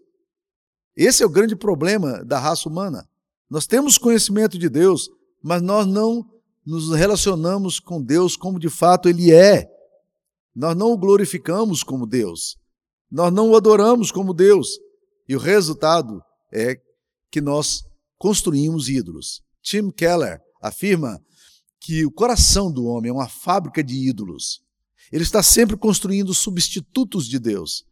Esse 0.95 1.23
é 1.23 1.25
o 1.25 1.29
grande 1.29 1.55
problema 1.55 2.23
da 2.23 2.39
raça 2.39 2.67
humana. 2.67 3.07
Nós 3.49 3.65
temos 3.65 3.97
conhecimento 3.97 4.57
de 4.57 4.69
Deus, 4.69 5.09
mas 5.41 5.61
nós 5.61 5.87
não 5.87 6.25
nos 6.65 6.93
relacionamos 6.93 7.79
com 7.79 8.01
Deus 8.01 8.35
como 8.35 8.59
de 8.59 8.69
fato 8.69 9.07
Ele 9.07 9.31
é. 9.31 9.67
Nós 10.53 10.75
não 10.75 10.91
o 10.91 10.97
glorificamos 10.97 11.83
como 11.83 12.05
Deus. 12.05 12.57
Nós 13.09 13.31
não 13.31 13.51
o 13.51 13.55
adoramos 13.55 14.11
como 14.11 14.33
Deus. 14.33 14.79
E 15.29 15.35
o 15.35 15.39
resultado 15.39 16.21
é 16.51 16.79
que 17.31 17.39
nós 17.39 17.83
construímos 18.17 18.89
ídolos. 18.89 19.41
Tim 19.61 19.91
Keller 19.91 20.41
afirma 20.61 21.21
que 21.79 22.05
o 22.05 22.11
coração 22.11 22.71
do 22.71 22.85
homem 22.85 23.09
é 23.09 23.13
uma 23.13 23.29
fábrica 23.29 23.83
de 23.83 23.95
ídolos. 24.09 24.61
Ele 25.11 25.23
está 25.23 25.41
sempre 25.41 25.77
construindo 25.77 26.33
substitutos 26.33 27.27
de 27.27 27.39
Deus. 27.39 27.85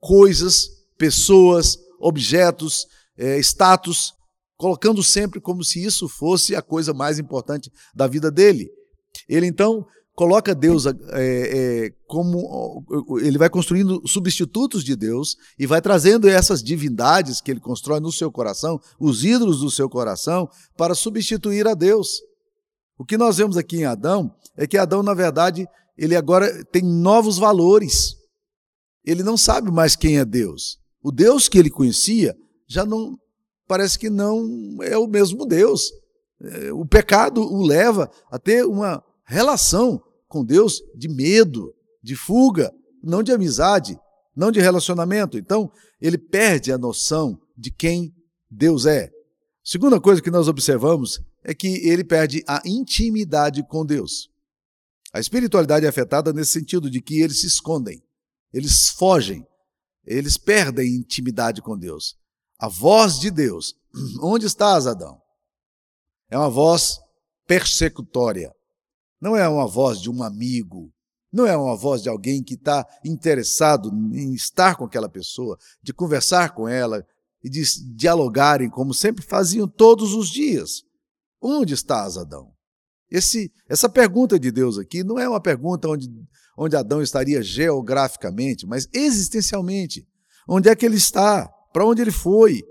Coisas, 0.00 0.68
pessoas, 0.98 1.78
objetos, 1.98 2.86
é, 3.16 3.38
status 3.38 4.14
colocando 4.62 5.02
sempre 5.02 5.40
como 5.40 5.64
se 5.64 5.84
isso 5.84 6.08
fosse 6.08 6.54
a 6.54 6.62
coisa 6.62 6.94
mais 6.94 7.18
importante 7.18 7.68
da 7.92 8.06
vida 8.06 8.30
dele. 8.30 8.70
Ele 9.28 9.46
então 9.46 9.84
coloca 10.14 10.54
Deus 10.54 10.86
é, 10.86 10.92
é, 11.14 11.90
como 12.06 12.84
ele 13.20 13.38
vai 13.38 13.50
construindo 13.50 14.00
substitutos 14.06 14.84
de 14.84 14.94
Deus 14.94 15.36
e 15.58 15.66
vai 15.66 15.80
trazendo 15.80 16.28
essas 16.28 16.62
divindades 16.62 17.40
que 17.40 17.50
ele 17.50 17.58
constrói 17.58 17.98
no 17.98 18.12
seu 18.12 18.30
coração, 18.30 18.80
os 19.00 19.24
ídolos 19.24 19.60
do 19.60 19.70
seu 19.70 19.88
coração, 19.88 20.48
para 20.76 20.94
substituir 20.94 21.66
a 21.66 21.74
Deus. 21.74 22.20
O 22.96 23.04
que 23.04 23.18
nós 23.18 23.38
vemos 23.38 23.56
aqui 23.56 23.78
em 23.78 23.84
Adão 23.84 24.32
é 24.56 24.64
que 24.64 24.78
Adão, 24.78 25.02
na 25.02 25.12
verdade, 25.12 25.66
ele 25.96 26.16
agora 26.16 26.64
tem 26.66 26.82
novos 26.82 27.38
valores. 27.38 28.16
Ele 29.04 29.22
não 29.22 29.36
sabe 29.36 29.70
mais 29.70 29.96
quem 29.96 30.18
é 30.18 30.24
Deus. 30.24 30.78
O 31.02 31.10
Deus 31.10 31.48
que 31.48 31.58
ele 31.58 31.70
conhecia 31.70 32.36
já 32.66 32.84
não 32.84 33.18
parece 33.66 33.98
que 33.98 34.10
não 34.10 34.76
é 34.82 34.96
o 34.96 35.06
mesmo 35.06 35.46
Deus. 35.46 35.90
É, 36.40 36.72
o 36.72 36.84
pecado 36.84 37.40
o 37.42 37.62
leva 37.62 38.10
a 38.30 38.38
ter 38.38 38.64
uma 38.64 39.02
relação 39.24 40.02
com 40.28 40.44
Deus 40.44 40.82
de 40.94 41.08
medo, 41.08 41.74
de 42.02 42.16
fuga, 42.16 42.72
não 43.02 43.22
de 43.22 43.32
amizade, 43.32 43.98
não 44.34 44.50
de 44.50 44.60
relacionamento. 44.60 45.36
Então, 45.36 45.70
ele 46.00 46.18
perde 46.18 46.72
a 46.72 46.78
noção 46.78 47.38
de 47.56 47.70
quem 47.70 48.14
Deus 48.50 48.86
é. 48.86 49.10
Segunda 49.62 50.00
coisa 50.00 50.20
que 50.20 50.30
nós 50.30 50.48
observamos 50.48 51.20
é 51.44 51.54
que 51.54 51.86
ele 51.88 52.02
perde 52.02 52.42
a 52.46 52.60
intimidade 52.64 53.62
com 53.68 53.84
Deus. 53.84 54.31
A 55.12 55.20
espiritualidade 55.20 55.84
é 55.84 55.88
afetada 55.88 56.32
nesse 56.32 56.52
sentido 56.52 56.90
de 56.90 57.02
que 57.02 57.20
eles 57.20 57.40
se 57.40 57.46
escondem, 57.46 58.02
eles 58.52 58.88
fogem, 58.88 59.46
eles 60.04 60.38
perdem 60.38 60.96
intimidade 60.96 61.60
com 61.60 61.76
Deus. 61.76 62.16
A 62.58 62.66
voz 62.66 63.18
de 63.18 63.30
Deus, 63.30 63.74
onde 64.22 64.46
estás, 64.46 64.86
Adão? 64.86 65.20
É 66.30 66.38
uma 66.38 66.48
voz 66.48 66.98
persecutória. 67.46 68.54
Não 69.20 69.36
é 69.36 69.46
uma 69.46 69.68
voz 69.68 70.00
de 70.00 70.10
um 70.10 70.22
amigo, 70.22 70.90
não 71.30 71.46
é 71.46 71.56
uma 71.56 71.76
voz 71.76 72.02
de 72.02 72.08
alguém 72.08 72.42
que 72.42 72.54
está 72.54 72.86
interessado 73.04 73.90
em 74.14 74.32
estar 74.32 74.76
com 74.76 74.84
aquela 74.84 75.08
pessoa, 75.08 75.58
de 75.82 75.92
conversar 75.92 76.54
com 76.54 76.66
ela 76.66 77.06
e 77.44 77.50
de 77.50 77.62
dialogarem 77.94 78.70
como 78.70 78.94
sempre 78.94 79.24
faziam 79.24 79.68
todos 79.68 80.14
os 80.14 80.28
dias. 80.28 80.82
Onde 81.40 81.74
estás, 81.74 82.16
Adão? 82.16 82.51
Esse, 83.12 83.52
essa 83.68 83.90
pergunta 83.90 84.38
de 84.38 84.50
Deus 84.50 84.78
aqui 84.78 85.04
não 85.04 85.18
é 85.18 85.28
uma 85.28 85.40
pergunta 85.40 85.86
onde, 85.86 86.10
onde 86.56 86.74
Adão 86.74 87.02
estaria 87.02 87.42
geograficamente, 87.42 88.66
mas 88.66 88.88
existencialmente. 88.90 90.08
Onde 90.48 90.70
é 90.70 90.74
que 90.74 90.86
ele 90.86 90.96
está? 90.96 91.46
Para 91.74 91.84
onde 91.84 92.00
ele 92.00 92.10
foi? 92.10 92.62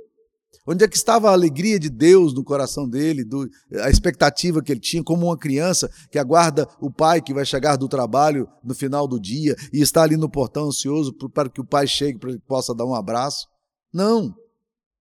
Onde 0.66 0.84
é 0.84 0.88
que 0.88 0.98
estava 0.98 1.30
a 1.30 1.34
alegria 1.34 1.80
de 1.80 1.92
Deus 1.92 2.34
no 2.34 2.44
coração 2.44 2.90
dele, 2.90 3.24
do, 3.24 3.48
a 3.84 3.90
expectativa 3.92 4.64
que 4.64 4.72
ele 4.72 4.80
tinha, 4.80 5.04
como 5.04 5.28
uma 5.28 5.38
criança 5.38 5.88
que 6.12 6.18
aguarda 6.18 6.68
o 6.80 6.92
pai 6.92 7.22
que 7.22 7.36
vai 7.36 7.46
chegar 7.46 7.76
do 7.76 7.88
trabalho 7.88 8.48
no 8.64 8.74
final 8.74 9.08
do 9.08 9.20
dia 9.20 9.56
e 9.72 9.80
está 9.80 10.02
ali 10.02 10.18
no 10.18 10.30
portão 10.30 10.70
ansioso 10.70 11.14
para 11.32 11.50
que 11.50 11.62
o 11.62 11.66
pai 11.66 11.86
chegue 11.86 12.18
para 12.18 12.32
que 12.32 12.40
possa 12.40 12.74
dar 12.74 12.86
um 12.86 12.96
abraço? 12.96 13.48
Não. 13.94 14.34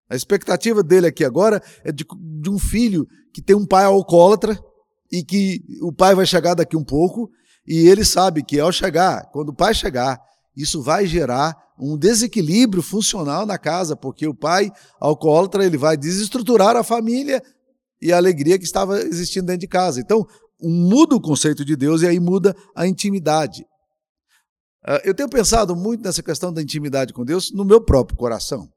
A 0.06 0.14
expectativa 0.14 0.82
dele 0.82 1.06
aqui 1.06 1.25
agora 1.25 1.62
é 1.82 1.90
de, 1.90 2.04
de 2.40 2.50
um 2.50 2.59
filho 2.59 3.06
que 3.32 3.40
tem 3.40 3.56
um 3.56 3.64
pai 3.64 3.85
alcoólatra 3.85 4.59
e 5.10 5.24
que 5.24 5.62
o 5.82 5.92
pai 5.92 6.14
vai 6.14 6.26
chegar 6.26 6.54
daqui 6.54 6.76
um 6.76 6.84
pouco 6.84 7.30
e 7.66 7.88
ele 7.88 8.04
sabe 8.04 8.42
que 8.42 8.58
ao 8.58 8.72
chegar, 8.72 9.30
quando 9.32 9.50
o 9.50 9.54
pai 9.54 9.74
chegar, 9.74 10.20
isso 10.56 10.82
vai 10.82 11.06
gerar 11.06 11.56
um 11.78 11.96
desequilíbrio 11.96 12.82
funcional 12.82 13.46
na 13.46 13.58
casa, 13.58 13.96
porque 13.96 14.26
o 14.26 14.34
pai 14.34 14.70
alcoólatra 15.00 15.64
ele 15.64 15.78
vai 15.78 15.96
desestruturar 15.96 16.76
a 16.76 16.84
família 16.84 17.42
e 18.00 18.12
a 18.12 18.16
alegria 18.16 18.58
que 18.58 18.64
estava 18.64 19.00
existindo 19.00 19.46
dentro 19.46 19.60
de 19.60 19.68
casa. 19.68 20.00
Então, 20.00 20.26
muda 20.60 21.16
o 21.16 21.20
conceito 21.20 21.64
de 21.64 21.76
Deus 21.76 22.02
e 22.02 22.06
aí 22.06 22.20
muda 22.20 22.54
a 22.74 22.86
intimidade. 22.86 23.64
Ah, 24.84 25.00
eu 25.04 25.14
tenho 25.14 25.28
pensado 25.28 25.74
muito 25.74 26.02
nessa 26.02 26.22
questão 26.22 26.52
da 26.52 26.62
intimidade 26.62 27.12
com 27.12 27.24
Deus 27.24 27.52
no 27.52 27.64
meu 27.64 27.80
próprio 27.82 28.16
coração. 28.16 28.68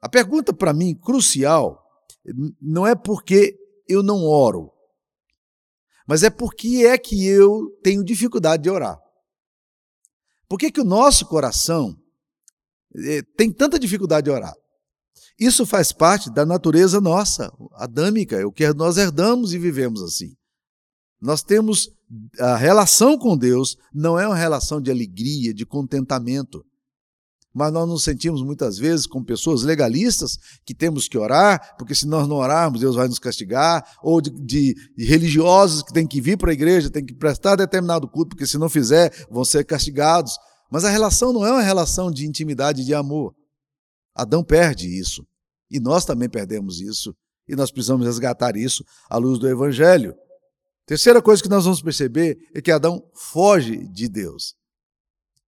A 0.00 0.08
pergunta 0.08 0.52
para 0.52 0.72
mim 0.72 0.94
crucial 0.94 1.82
não 2.60 2.86
é 2.86 2.94
porque 2.94 3.56
eu 3.88 4.02
não 4.02 4.24
oro, 4.24 4.70
mas 6.06 6.22
é 6.22 6.30
porque 6.30 6.84
é 6.86 6.98
que 6.98 7.26
eu 7.26 7.70
tenho 7.82 8.04
dificuldade 8.04 8.62
de 8.62 8.70
orar. 8.70 8.98
Por 10.48 10.58
que, 10.58 10.70
que 10.70 10.80
o 10.80 10.84
nosso 10.84 11.26
coração 11.26 11.96
eh, 12.94 13.22
tem 13.36 13.50
tanta 13.50 13.78
dificuldade 13.78 14.26
de 14.26 14.30
orar? 14.30 14.54
Isso 15.38 15.66
faz 15.66 15.92
parte 15.92 16.30
da 16.30 16.46
natureza 16.46 17.00
nossa, 17.00 17.52
adâmica, 17.72 18.36
é 18.36 18.44
o 18.44 18.52
que 18.52 18.72
nós 18.72 18.96
herdamos 18.96 19.52
e 19.52 19.58
vivemos 19.58 20.02
assim. 20.02 20.34
Nós 21.20 21.42
temos 21.42 21.90
a 22.38 22.56
relação 22.56 23.18
com 23.18 23.36
Deus 23.36 23.76
não 23.92 24.18
é 24.18 24.26
uma 24.26 24.36
relação 24.36 24.80
de 24.80 24.90
alegria, 24.90 25.52
de 25.52 25.64
contentamento. 25.64 26.64
Mas 27.54 27.72
nós 27.72 27.88
nos 27.88 28.02
sentimos 28.02 28.42
muitas 28.42 28.76
vezes 28.76 29.06
com 29.06 29.22
pessoas 29.22 29.62
legalistas 29.62 30.36
que 30.66 30.74
temos 30.74 31.06
que 31.06 31.16
orar, 31.16 31.76
porque 31.78 31.94
se 31.94 32.04
nós 32.04 32.26
não 32.26 32.36
orarmos, 32.36 32.80
Deus 32.80 32.96
vai 32.96 33.06
nos 33.06 33.20
castigar, 33.20 33.96
ou 34.02 34.20
de, 34.20 34.30
de, 34.30 34.74
de 34.96 35.04
religiosos 35.04 35.82
que 35.82 35.92
têm 35.92 36.04
que 36.04 36.20
vir 36.20 36.36
para 36.36 36.50
a 36.50 36.54
igreja, 36.54 36.90
têm 36.90 37.06
que 37.06 37.14
prestar 37.14 37.54
determinado 37.54 38.08
culto, 38.08 38.30
porque 38.30 38.46
se 38.46 38.58
não 38.58 38.68
fizer, 38.68 39.12
vão 39.30 39.44
ser 39.44 39.64
castigados. 39.64 40.36
Mas 40.68 40.84
a 40.84 40.90
relação 40.90 41.32
não 41.32 41.46
é 41.46 41.52
uma 41.52 41.62
relação 41.62 42.10
de 42.10 42.26
intimidade 42.26 42.82
e 42.82 42.84
de 42.84 42.92
amor. 42.92 43.32
Adão 44.12 44.42
perde 44.42 44.88
isso. 44.88 45.24
E 45.70 45.78
nós 45.78 46.04
também 46.04 46.28
perdemos 46.28 46.80
isso. 46.80 47.14
E 47.46 47.54
nós 47.54 47.70
precisamos 47.70 48.04
resgatar 48.04 48.56
isso 48.56 48.84
à 49.08 49.16
luz 49.16 49.38
do 49.38 49.48
Evangelho. 49.48 50.12
Terceira 50.86 51.22
coisa 51.22 51.40
que 51.40 51.48
nós 51.48 51.64
vamos 51.64 51.80
perceber 51.80 52.36
é 52.52 52.60
que 52.60 52.72
Adão 52.72 53.02
foge 53.14 53.86
de 53.88 54.08
Deus. 54.08 54.56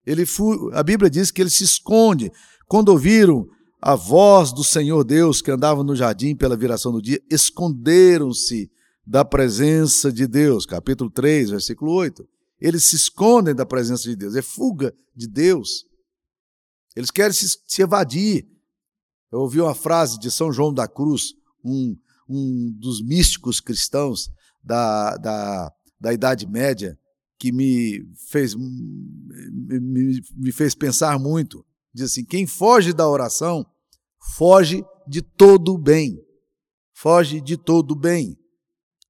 Ele 0.07 0.25
a 0.73 0.83
Bíblia 0.83 1.11
diz 1.11 1.31
que 1.31 1.43
ele 1.43 1.51
se 1.51 1.65
esconde. 1.65 2.31
Quando 2.69 2.91
ouviram 2.91 3.49
a 3.83 3.95
voz 3.95 4.53
do 4.53 4.63
Senhor 4.63 5.03
Deus 5.03 5.43
que 5.43 5.51
andava 5.51 5.83
no 5.83 5.97
jardim 5.97 6.37
pela 6.37 6.57
viração 6.57 6.93
do 6.93 7.03
dia, 7.03 7.21
esconderam-se 7.31 8.71
da 9.05 9.25
presença 9.25 10.13
de 10.13 10.27
Deus. 10.27 10.65
Capítulo 10.65 11.11
3, 11.11 11.51
versículo 11.51 11.93
8. 11.93 12.27
Eles 12.61 12.85
se 12.85 12.97
escondem 12.97 13.55
da 13.55 13.67
presença 13.67 14.05
de 14.05 14.17
Deus, 14.17 14.35
é 14.35 14.43
fuga 14.43 14.95
de 15.15 15.29
Deus. 15.29 15.85
Eles 16.95 17.11
querem 17.11 17.33
se, 17.33 17.59
se 17.67 17.83
evadir. 17.83 18.47
Eu 19.31 19.41
ouvi 19.41 19.61
uma 19.61 19.75
frase 19.75 20.19
de 20.19 20.31
São 20.31 20.53
João 20.53 20.73
da 20.73 20.89
Cruz, 20.89 21.35
um, 21.63 21.97
um 22.29 22.73
dos 22.79 23.03
místicos 23.03 23.61
cristãos 23.61 24.31
da, 24.65 25.17
da, 25.17 25.73
da 26.01 26.13
Idade 26.13 26.47
Média, 26.47 26.99
que 27.39 27.53
me 27.53 28.07
fez, 28.29 28.55
me, 28.55 30.23
me 30.35 30.53
fez 30.53 30.75
pensar 30.75 31.19
muito. 31.19 31.65
Diz 31.93 32.13
assim: 32.13 32.25
quem 32.25 32.47
foge 32.47 32.93
da 32.93 33.09
oração, 33.09 33.67
foge 34.37 34.85
de 35.07 35.23
todo 35.23 35.75
o 35.75 35.79
bem. 35.79 36.21
Foge 36.93 37.41
de 37.41 37.57
todo 37.57 37.93
o 37.93 37.97
bem. 37.97 38.39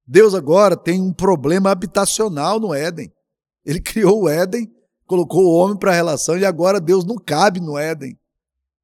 Deus 0.05 0.33
agora 0.33 0.77
tem 0.77 1.01
um 1.01 1.13
problema 1.13 1.71
habitacional 1.71 2.59
no 2.59 2.73
Éden. 2.73 3.11
Ele 3.65 3.79
criou 3.81 4.23
o 4.23 4.29
Éden, 4.29 4.71
colocou 5.05 5.43
o 5.45 5.53
homem 5.53 5.77
para 5.77 5.91
a 5.91 5.95
relação 5.95 6.37
e 6.37 6.45
agora 6.45 6.79
Deus 6.79 7.03
não 7.05 7.15
cabe 7.15 7.59
no 7.59 7.77
Éden. 7.77 8.17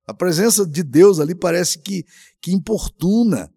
A 0.05 0.13
presença 0.13 0.65
de 0.65 0.83
Deus 0.83 1.19
ali 1.19 1.33
parece 1.33 1.79
que, 1.79 2.05
que 2.41 2.51
importuna, 2.51 3.53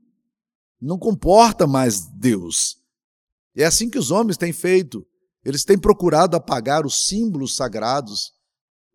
não 0.81 0.99
comporta 0.99 1.67
mais 1.67 2.07
Deus. 2.07 2.77
É 3.57 3.65
assim 3.65 3.91
que 3.91 3.99
os 3.99 4.11
homens 4.11 4.37
têm 4.37 4.53
feito. 4.53 5.05
Eles 5.47 5.65
têm 5.65 5.79
procurado 5.79 6.37
apagar 6.37 6.85
os 6.85 7.07
símbolos 7.07 7.55
sagrados, 7.55 8.33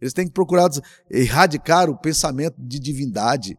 eles 0.02 0.14
têm 0.14 0.28
procurado 0.28 0.82
erradicar 1.10 1.90
o 1.90 1.98
pensamento 1.98 2.56
de 2.60 2.78
divindade. 2.78 3.58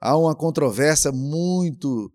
Há 0.00 0.16
uma 0.16 0.32
controvérsia 0.32 1.10
muito 1.10 2.08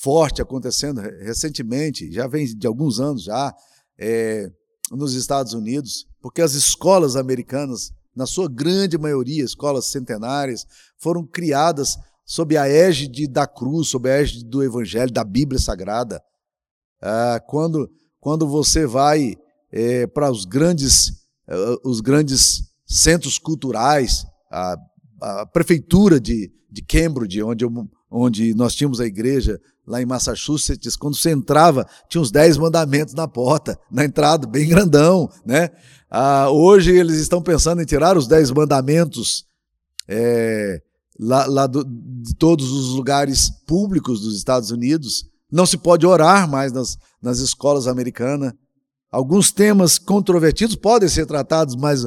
forte 0.00 0.40
acontecendo 0.40 1.02
recentemente, 1.02 2.10
já 2.10 2.26
vem 2.26 2.46
de 2.46 2.66
alguns 2.66 2.98
anos 2.98 3.24
já, 3.24 3.54
é, 3.98 4.50
nos 4.90 5.12
Estados 5.12 5.52
Unidos, 5.52 6.06
porque 6.22 6.40
as 6.40 6.54
escolas 6.54 7.14
americanas, 7.14 7.90
na 8.14 8.24
sua 8.24 8.48
grande 8.48 8.96
maioria, 8.96 9.44
escolas 9.44 9.90
centenárias, 9.90 10.64
foram 10.96 11.26
criadas 11.26 11.94
sob 12.24 12.56
a 12.56 12.66
égide 12.66 13.28
da 13.28 13.46
cruz, 13.46 13.88
sob 13.88 14.08
a 14.10 14.14
égide 14.14 14.46
do 14.46 14.62
Evangelho, 14.62 15.12
da 15.12 15.24
Bíblia 15.24 15.60
Sagrada. 15.60 16.22
Ah, 17.02 17.38
quando 17.46 17.90
quando 18.26 18.44
você 18.48 18.88
vai 18.88 19.36
é, 19.70 20.04
para 20.04 20.32
os 20.32 20.44
grandes, 20.44 21.10
uh, 21.48 21.88
os 21.88 22.00
grandes 22.00 22.72
centros 22.84 23.38
culturais, 23.38 24.26
a, 24.50 24.76
a 25.22 25.46
prefeitura 25.46 26.18
de, 26.18 26.50
de 26.68 26.82
Cambridge, 26.82 27.40
onde, 27.40 27.64
eu, 27.64 27.70
onde 28.10 28.52
nós 28.52 28.74
tínhamos 28.74 29.00
a 29.00 29.06
igreja 29.06 29.60
lá 29.86 30.02
em 30.02 30.06
Massachusetts, 30.06 30.96
quando 30.96 31.14
você 31.14 31.30
entrava, 31.30 31.86
tinha 32.08 32.20
uns 32.20 32.32
dez 32.32 32.58
mandamentos 32.58 33.14
na 33.14 33.28
porta, 33.28 33.78
na 33.88 34.04
entrada, 34.04 34.44
bem 34.44 34.66
grandão, 34.66 35.30
né? 35.44 35.70
Ah, 36.10 36.50
hoje 36.50 36.90
eles 36.96 37.18
estão 37.18 37.40
pensando 37.40 37.80
em 37.80 37.86
tirar 37.86 38.18
os 38.18 38.26
dez 38.26 38.50
mandamentos 38.50 39.46
é, 40.08 40.82
lá, 41.16 41.46
lá 41.46 41.66
do, 41.68 41.84
de 41.84 42.34
todos 42.34 42.72
os 42.72 42.88
lugares 42.88 43.50
públicos 43.68 44.20
dos 44.20 44.36
Estados 44.36 44.72
Unidos, 44.72 45.30
não 45.50 45.66
se 45.66 45.76
pode 45.76 46.06
orar 46.06 46.48
mais 46.48 46.72
nas, 46.72 46.96
nas 47.22 47.38
escolas 47.38 47.86
americanas. 47.86 48.52
Alguns 49.10 49.52
temas 49.52 49.98
controvertidos 49.98 50.76
podem 50.76 51.08
ser 51.08 51.26
tratados, 51.26 51.76
mas 51.76 52.06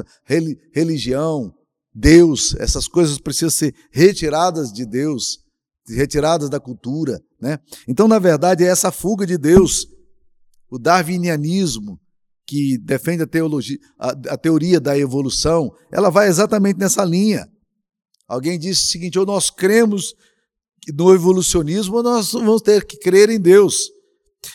religião, 0.72 1.52
Deus, 1.94 2.54
essas 2.56 2.86
coisas 2.86 3.18
precisam 3.18 3.50
ser 3.50 3.74
retiradas 3.90 4.72
de 4.72 4.86
Deus, 4.86 5.38
retiradas 5.88 6.48
da 6.48 6.60
cultura. 6.60 7.20
Né? 7.40 7.58
Então, 7.88 8.06
na 8.06 8.18
verdade, 8.18 8.64
é 8.64 8.68
essa 8.68 8.92
fuga 8.92 9.26
de 9.26 9.38
Deus, 9.38 9.86
o 10.70 10.78
darwinianismo, 10.78 11.98
que 12.46 12.76
defende 12.78 13.22
a, 13.22 13.26
teologia, 13.28 13.78
a, 13.96 14.10
a 14.10 14.36
teoria 14.36 14.80
da 14.80 14.98
evolução, 14.98 15.70
ela 15.92 16.10
vai 16.10 16.26
exatamente 16.26 16.78
nessa 16.78 17.04
linha. 17.04 17.46
Alguém 18.26 18.58
disse 18.58 18.82
o 18.82 18.86
seguinte: 18.86 19.18
ou 19.18 19.24
nós 19.24 19.50
cremos 19.50 20.14
no 20.94 21.14
evolucionismo 21.14 22.02
nós 22.02 22.32
vamos 22.32 22.62
ter 22.62 22.84
que 22.84 22.98
crer 22.98 23.30
em 23.30 23.40
Deus. 23.40 23.90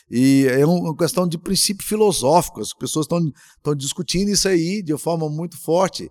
E 0.10 0.48
é 0.50 0.66
uma 0.66 0.96
questão 0.96 1.28
de 1.28 1.38
princípio 1.38 1.86
filosófico. 1.86 2.60
As 2.60 2.74
pessoas 2.74 3.06
estão, 3.06 3.20
estão 3.58 3.76
discutindo 3.76 4.30
isso 4.30 4.48
aí 4.48 4.82
de 4.82 4.98
forma 4.98 5.30
muito 5.30 5.58
forte. 5.58 6.10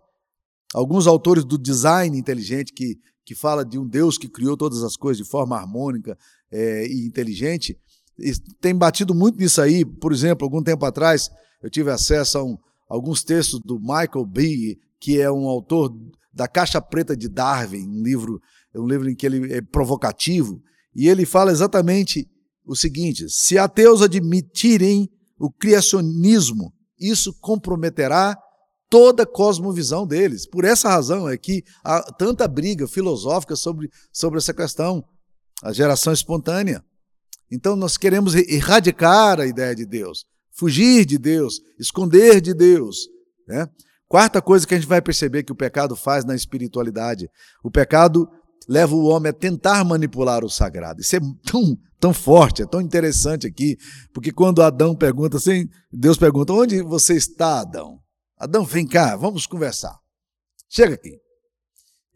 Alguns 0.73 1.06
autores 1.06 1.44
do 1.44 1.59
design 1.59 2.16
inteligente 2.16 2.73
que, 2.73 2.97
que 3.25 3.35
fala 3.35 3.64
de 3.64 3.78
um 3.78 3.87
Deus 3.87 4.18
que 4.18 4.28
criou 4.28 4.56
todas 4.56 4.83
as 4.83 4.97
coisas 4.97 5.25
de 5.25 5.30
forma 5.30 5.56
harmônica 5.56 6.16
é, 6.50 6.87
e 6.87 7.06
inteligente, 7.06 7.76
tem 8.61 8.75
batido 8.75 9.14
muito 9.14 9.38
nisso 9.38 9.61
aí. 9.61 9.85
Por 9.85 10.12
exemplo, 10.12 10.44
algum 10.44 10.62
tempo 10.62 10.85
atrás, 10.85 11.30
eu 11.62 11.71
tive 11.71 11.90
acesso 11.90 12.38
a 12.38 12.44
um, 12.44 12.56
alguns 12.88 13.23
textos 13.23 13.61
do 13.61 13.78
Michael 13.80 14.26
B., 14.26 14.78
que 15.00 15.21
é 15.21 15.30
um 15.30 15.49
autor 15.49 15.92
da 16.33 16.49
Caixa 16.49 16.80
Preta 16.80 17.16
de 17.16 17.28
Darwin, 17.28 17.88
um 17.88 18.02
livro, 18.02 18.40
um 18.81 18.87
livro 18.87 19.09
em 19.09 19.14
que 19.14 19.26
ele 19.26 19.52
é 19.52 19.61
provocativo, 19.61 20.62
e 20.95 21.09
ele 21.09 21.26
fala 21.26 21.50
exatamente 21.50 22.28
o 22.64 22.75
seguinte: 22.75 23.26
se 23.28 23.59
ateus 23.59 24.02
admitirem 24.02 25.09
o 25.38 25.50
criacionismo, 25.50 26.73
isso 26.99 27.35
comprometerá 27.40 28.37
toda 28.88 29.25
a 29.25 29.26
cosmovisão 29.26 30.07
deles. 30.07 30.47
Por 30.47 30.64
essa 30.64 30.88
razão 30.88 31.28
é 31.28 31.37
que 31.37 31.64
há 31.85 32.00
tanta 32.12 32.47
briga 32.47 32.87
filosófica 32.87 33.57
sobre, 33.57 33.90
sobre 34.12 34.38
essa 34.38 34.54
questão, 34.54 35.04
a 35.62 35.73
geração 35.73 36.12
espontânea. 36.12 36.85
Então 37.50 37.76
nós 37.76 37.97
queremos 37.97 38.35
erradicar 38.35 39.40
a 39.40 39.47
ideia 39.47 39.75
de 39.75 39.85
Deus, 39.85 40.25
fugir 40.52 41.04
de 41.04 41.19
Deus, 41.19 41.61
esconder 41.78 42.40
de 42.40 42.54
Deus. 42.54 43.09
Né? 43.47 43.69
Quarta 44.09 44.40
coisa 44.40 44.66
que 44.66 44.75
a 44.75 44.78
gente 44.78 44.88
vai 44.88 45.02
perceber 45.02 45.43
que 45.43 45.52
o 45.52 45.57
pecado 45.57 45.97
faz 45.97 46.25
na 46.25 46.35
espiritualidade: 46.35 47.28
o 47.62 47.71
pecado 47.71 48.28
leva 48.68 48.94
o 48.94 49.04
homem 49.04 49.30
a 49.30 49.33
tentar 49.33 49.85
manipular 49.85 50.44
o 50.44 50.50
sagrado. 50.50 51.00
Isso 51.00 51.16
é 51.16 51.21
tão, 51.50 51.78
tão 52.00 52.14
forte, 52.14 52.62
é 52.62 52.66
tão 52.66 52.80
interessante 52.80 53.47
aqui, 53.47 53.76
porque 54.12 54.33
quando 54.33 54.62
Adão 54.62 54.94
pergunta 54.94 55.37
assim, 55.37 55.68
Deus 55.92 56.16
pergunta: 56.16 56.52
onde 56.52 56.83
você 56.83 57.14
está, 57.14 57.61
Adão? 57.61 57.99
Adão, 58.38 58.64
vem 58.64 58.87
cá, 58.87 59.16
vamos 59.16 59.47
conversar. 59.47 59.97
Chega 60.68 60.94
aqui. 60.94 61.25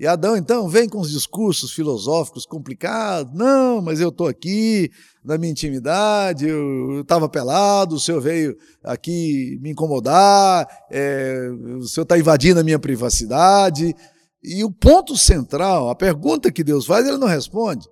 E 0.01 0.07
Adão, 0.07 0.37
então, 0.37 0.69
vem 0.69 0.89
com 0.89 1.01
os 1.01 1.11
discursos 1.11 1.73
filosóficos 1.73 2.47
complicados. 2.47 3.35
Não, 3.35 3.83
mas 3.83 3.99
eu 4.01 4.11
estou 4.11 4.29
aqui 4.29 4.93
na 5.25 5.37
minha 5.37 5.51
intimidade, 5.51 6.47
eu 6.47 7.01
estava 7.01 7.29
pelado, 7.29 7.97
o 7.97 8.01
senhor 8.01 8.21
veio 8.21 8.57
aqui 8.85 9.59
me 9.61 9.71
incomodar, 9.71 10.69
é, 10.89 11.51
o 11.81 11.89
senhor 11.89 12.05
está 12.05 12.17
invadindo 12.17 12.61
a 12.61 12.65
minha 12.65 12.79
privacidade. 12.79 13.93
E 14.43 14.63
o 14.65 14.71
ponto 14.71 15.17
central, 15.17 15.91
a 15.91 15.95
pergunta 15.95 16.53
que 16.53 16.63
Deus 16.63 16.87
faz, 16.87 17.07
ele 17.07 17.19
não 17.19 17.27
responde. 17.27 17.89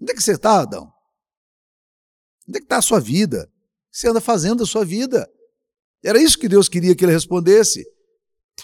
Onde 0.00 0.12
é 0.12 0.14
que 0.14 0.22
você 0.22 0.32
está, 0.32 0.60
Adão? 0.60 0.92
Onde 2.48 2.58
é 2.58 2.60
que 2.60 2.66
está 2.66 2.78
a 2.78 2.82
sua 2.82 3.00
vida? 3.00 3.42
O 3.42 3.90
que 3.90 3.98
você 3.98 4.08
anda 4.08 4.20
fazendo 4.20 4.62
a 4.62 4.66
sua 4.66 4.84
vida? 4.84 5.28
Era 6.02 6.22
isso 6.22 6.38
que 6.38 6.48
Deus 6.48 6.68
queria 6.68 6.94
que 6.94 7.04
ele 7.04 7.12
respondesse. 7.12 7.84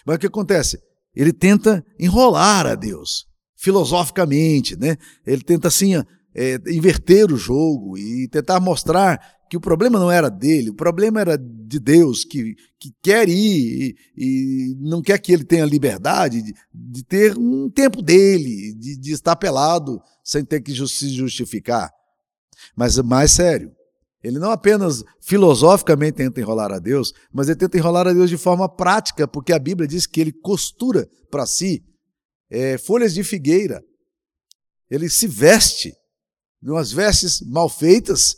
Mas 0.07 0.17
o 0.17 0.19
que 0.19 0.27
acontece? 0.27 0.81
Ele 1.15 1.33
tenta 1.33 1.85
enrolar 1.99 2.67
a 2.67 2.75
Deus, 2.75 3.27
filosoficamente, 3.57 4.77
né? 4.77 4.97
Ele 5.27 5.43
tenta 5.43 5.69
assim 5.69 5.95
é, 6.35 6.55
inverter 6.69 7.33
o 7.33 7.37
jogo 7.37 7.97
e 7.99 8.29
tentar 8.29 8.61
mostrar 8.61 9.34
que 9.49 9.57
o 9.57 9.61
problema 9.61 9.99
não 9.99 10.11
era 10.11 10.31
dele, 10.31 10.71
o 10.71 10.75
problema 10.75 11.21
era 11.21 11.37
de 11.39 11.79
Deus, 11.79 12.25
que, 12.25 12.55
que 12.79 12.95
quer 13.03 13.29
ir 13.29 13.35
e, 13.35 13.97
e 14.17 14.77
não 14.79 15.03
quer 15.03 15.19
que 15.19 15.33
ele 15.33 15.45
tenha 15.45 15.65
liberdade 15.65 16.43
de, 16.43 16.55
de 16.73 17.05
ter 17.05 17.37
um 17.37 17.71
tempo 17.71 18.03
dele, 18.03 18.75
de, 18.75 18.97
de 18.97 19.13
estar 19.13 19.37
pelado 19.37 20.01
sem 20.23 20.45
ter 20.45 20.61
que 20.61 20.75
se 20.87 21.09
justificar. 21.11 21.91
Mas 22.77 22.99
mais 22.99 23.33
sério, 23.33 23.73
ele 24.23 24.39
não 24.39 24.51
apenas 24.51 25.05
filosoficamente 25.21 26.17
tenta 26.17 26.41
enrolar 26.41 26.73
a 26.73 26.79
Deus, 26.79 27.13
mas 27.33 27.49
ele 27.49 27.59
tenta 27.59 27.77
enrolar 27.77 28.09
a 28.09 28.13
Deus 28.13 28.31
de 28.31 28.39
forma 28.39 28.69
prática, 28.69 29.29
porque 29.29 29.53
a 29.53 29.59
Bíblia 29.59 29.87
diz 29.87 30.07
que 30.07 30.21
ele 30.21 30.33
costura 30.33 31.09
para 31.31 31.45
si 31.45 31.85
é, 32.51 32.79
folhas 32.79 33.13
de 33.13 33.23
figueira. 33.23 33.85
Ele 34.91 35.11
se 35.11 35.27
veste 35.27 35.93
umas 36.63 36.91
vestes 36.91 37.43
mal 37.43 37.69
feitas, 37.69 38.37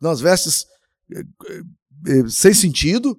umas 0.00 0.20
vestes 0.20 0.66
é, 1.14 1.20
é, 1.20 2.28
sem 2.28 2.52
sentido. 2.52 3.16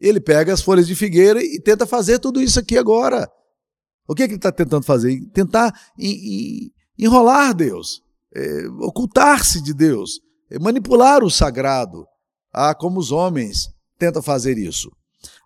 Ele 0.00 0.20
pega 0.20 0.52
as 0.52 0.62
folhas 0.62 0.86
de 0.86 0.94
figueira 0.94 1.42
e 1.42 1.60
tenta 1.60 1.86
fazer 1.86 2.18
tudo 2.18 2.40
isso 2.40 2.58
aqui 2.58 2.78
agora. 2.78 3.28
O 4.06 4.14
que, 4.14 4.22
é 4.22 4.26
que 4.26 4.32
ele 4.32 4.38
está 4.38 4.52
tentando 4.52 4.84
fazer? 4.84 5.20
Tentar 5.32 5.72
enrolar 6.98 7.54
Deus, 7.54 8.00
é, 8.34 8.66
ocultar-se 8.80 9.60
de 9.62 9.74
Deus 9.74 10.20
manipular 10.58 11.22
o 11.22 11.30
sagrado, 11.30 12.06
ah, 12.52 12.74
como 12.74 12.98
os 12.98 13.12
homens 13.12 13.68
tentam 13.98 14.22
fazer 14.22 14.56
isso. 14.56 14.90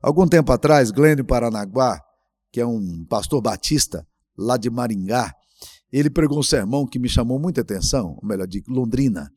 Algum 0.00 0.28
tempo 0.28 0.52
atrás, 0.52 0.90
Glênio 0.90 1.24
Paranaguá, 1.24 1.98
que 2.52 2.61
é 2.61 2.66
um 2.66 3.04
pastor 3.08 3.40
batista 3.40 4.06
lá 4.37 4.56
de 4.56 4.70
Maringá, 4.70 5.32
ele 5.90 6.11
pregou 6.11 6.38
um 6.38 6.42
sermão 6.42 6.87
que 6.87 6.98
me 6.98 7.08
chamou 7.08 7.38
muita 7.38 7.62
atenção, 7.62 8.16
ou 8.22 8.28
melhor, 8.28 8.46
de 8.46 8.62
Londrina. 8.68 9.30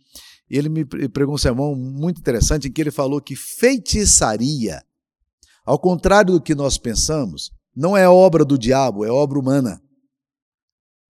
Ele 0.49 0.69
me 0.69 0.86
pregou 0.86 1.34
um 1.34 1.39
sermão 1.39 1.75
muito 1.75 2.19
interessante 2.19 2.67
em 2.67 2.71
que 2.71 2.81
ele 2.81 2.91
falou 2.91 3.19
que 3.19 3.36
feitiçaria, 3.36 4.81
ao 5.65 5.79
contrário 5.79 6.34
do 6.34 6.41
que 6.41 6.53
nós 6.53 6.77
pensamos, 6.77 7.49
não 7.75 7.97
é 7.97 8.08
obra 8.08 8.45
do 8.45 8.58
diabo, 8.58 9.03
é 9.03 9.10
obra 9.10 9.39
humana. 9.39 9.81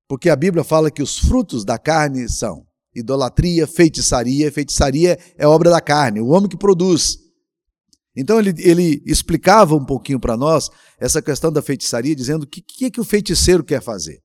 Porque 0.08 0.30
a 0.30 0.36
Bíblia 0.36 0.63
fala 0.63 0.91
que 0.91 1.04
os 1.04 1.17
frutos 1.17 1.65
da 1.65 1.78
carne 1.78 2.30
são 2.30 2.65
idolatria, 2.95 3.67
feitiçaria. 3.67 4.52
Feitiçaria 4.52 5.19
é 5.38 5.45
obra 5.45 5.69
da 5.69 5.82
carne, 5.82 6.21
o 6.21 6.28
homem 6.28 6.50
que 6.50 6.58
produz. 6.58 7.17
Então 8.15 8.39
ele, 8.39 8.54
ele 8.60 9.04
explicava 9.06 9.76
um 9.76 9.86
pouquinho 9.86 10.19
para 10.19 10.38
nós 10.38 10.69
essa 10.98 11.21
questão 11.21 11.52
da 11.52 11.62
feitiçaria, 11.62 12.15
dizendo 12.15 12.43
o 12.43 12.48
que, 12.48 12.62
que, 12.62 12.89
que 12.89 13.02
o 13.02 13.04
feiticeiro 13.04 13.63
quer 13.63 13.82
fazer. 13.82 14.21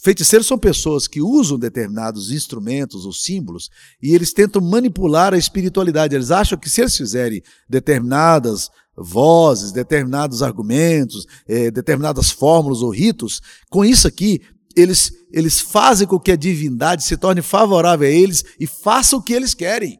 Feiticeiros 0.00 0.46
são 0.46 0.58
pessoas 0.58 1.06
que 1.06 1.20
usam 1.20 1.58
determinados 1.58 2.32
instrumentos 2.32 3.04
ou 3.04 3.12
símbolos 3.12 3.68
e 4.02 4.14
eles 4.14 4.32
tentam 4.32 4.62
manipular 4.62 5.34
a 5.34 5.38
espiritualidade. 5.38 6.14
Eles 6.14 6.30
acham 6.30 6.58
que 6.58 6.70
se 6.70 6.80
eles 6.80 6.96
fizerem 6.96 7.42
determinadas 7.68 8.70
vozes, 8.96 9.70
determinados 9.70 10.42
argumentos, 10.42 11.26
eh, 11.46 11.70
determinadas 11.70 12.30
fórmulas 12.30 12.82
ou 12.82 12.90
ritos, 12.90 13.40
com 13.70 13.84
isso 13.84 14.08
aqui 14.08 14.40
eles, 14.74 15.12
eles 15.32 15.60
fazem 15.60 16.06
com 16.06 16.18
que 16.18 16.32
a 16.32 16.36
divindade 16.36 17.04
se 17.04 17.16
torne 17.16 17.42
favorável 17.42 18.08
a 18.08 18.10
eles 18.10 18.44
e 18.58 18.66
faça 18.66 19.16
o 19.16 19.22
que 19.22 19.32
eles 19.32 19.54
querem. 19.54 19.98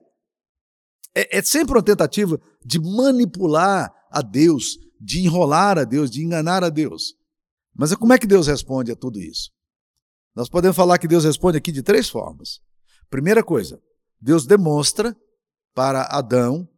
É, 1.15 1.39
é 1.39 1.43
sempre 1.43 1.77
uma 1.77 1.83
tentativa 1.83 2.41
de 2.65 2.79
manipular 2.79 3.93
a 4.11 4.23
Deus, 4.23 4.79
de 5.01 5.21
enrolar 5.21 5.79
a 5.79 5.85
Deus, 5.85 6.11
de 6.11 6.23
enganar 6.23 6.63
a 6.63 6.69
Deus. 6.69 7.15
Mas 7.79 7.95
como 7.95 8.13
é 8.13 8.19
que 8.19 8.27
Deus 8.27 8.47
responde 8.49 8.93
a 8.93 8.97
tudo 8.97 9.21
isso? 9.21 9.51
Nós 10.35 10.49
podemos 10.49 10.77
falar 10.77 10.99
que 10.99 11.09
Deus 11.09 11.25
responde 11.25 11.57
aqui 11.57 11.73
de 11.73 11.83
três 11.83 12.09
formas. 12.09 12.61
Primeira 13.09 13.43
coisa, 13.43 13.81
Deus 14.21 14.47
demonstra 14.47 15.17
para 15.75 16.03
Adão 16.03 16.69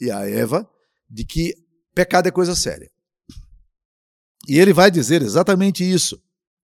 e 0.00 0.10
a 0.10 0.28
Eva 0.28 0.68
de 1.10 1.24
que 1.24 1.54
pecado 1.94 2.28
é 2.28 2.30
coisa 2.30 2.54
séria. 2.54 2.90
E 4.48 4.58
ele 4.58 4.72
vai 4.72 4.90
dizer 4.90 5.22
exatamente 5.22 5.82
isso 5.82 6.22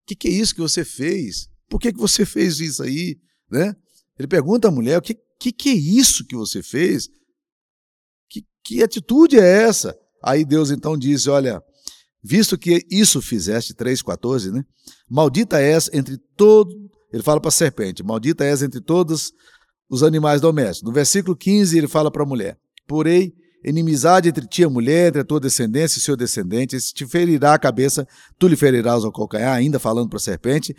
que, 0.09 0.15
que 0.15 0.27
é 0.27 0.31
isso 0.31 0.55
que 0.55 0.61
você 0.61 0.83
fez? 0.83 1.47
Por 1.69 1.79
que, 1.79 1.93
que 1.93 1.99
você 1.99 2.25
fez 2.25 2.59
isso 2.59 2.81
aí? 2.81 3.19
Né? 3.49 3.75
Ele 4.17 4.27
pergunta 4.27 4.67
à 4.67 4.71
mulher: 4.71 4.97
o 4.97 5.01
que, 5.01 5.15
que, 5.39 5.51
que 5.51 5.69
é 5.69 5.73
isso 5.73 6.25
que 6.25 6.35
você 6.35 6.63
fez? 6.63 7.09
Que, 8.27 8.45
que 8.63 8.83
atitude 8.83 9.37
é 9.37 9.63
essa? 9.63 9.97
Aí 10.23 10.43
Deus 10.43 10.71
então 10.71 10.97
diz: 10.97 11.27
Olha, 11.27 11.63
visto 12.23 12.57
que 12.57 12.85
isso 12.89 13.21
fizeste, 13.21 13.73
3,14, 13.73 14.51
né? 14.51 14.63
Maldita 15.09 15.59
és 15.59 15.89
entre 15.93 16.17
todos. 16.35 16.75
Ele 17.11 17.23
fala 17.23 17.39
para 17.39 17.49
a 17.49 17.51
serpente: 17.51 18.03
Maldita 18.03 18.43
és 18.43 18.61
entre 18.61 18.81
todos 18.81 19.31
os 19.89 20.03
animais 20.03 20.41
domésticos. 20.41 20.87
No 20.87 20.93
versículo 20.93 21.35
15, 21.35 21.77
ele 21.77 21.87
fala 21.87 22.11
para 22.11 22.23
a 22.23 22.25
mulher: 22.25 22.57
Porém, 22.87 23.33
Inimizade 23.63 24.29
entre 24.29 24.47
ti 24.47 24.61
e 24.61 24.65
a 24.65 24.69
mulher, 24.69 25.09
entre 25.09 25.19
a 25.19 25.25
tua 25.25 25.39
descendência 25.39 25.99
e 25.99 26.01
seu 26.01 26.15
descendente, 26.15 26.77
esse 26.77 26.93
te 26.93 27.05
ferirá 27.05 27.53
a 27.53 27.59
cabeça, 27.59 28.07
tu 28.37 28.47
lhe 28.47 28.55
ferirás 28.55 29.03
o 29.03 29.11
calcanhar, 29.11 29.53
ainda 29.53 29.77
falando 29.77 30.07
para 30.07 30.17
a 30.17 30.21
serpente. 30.21 30.73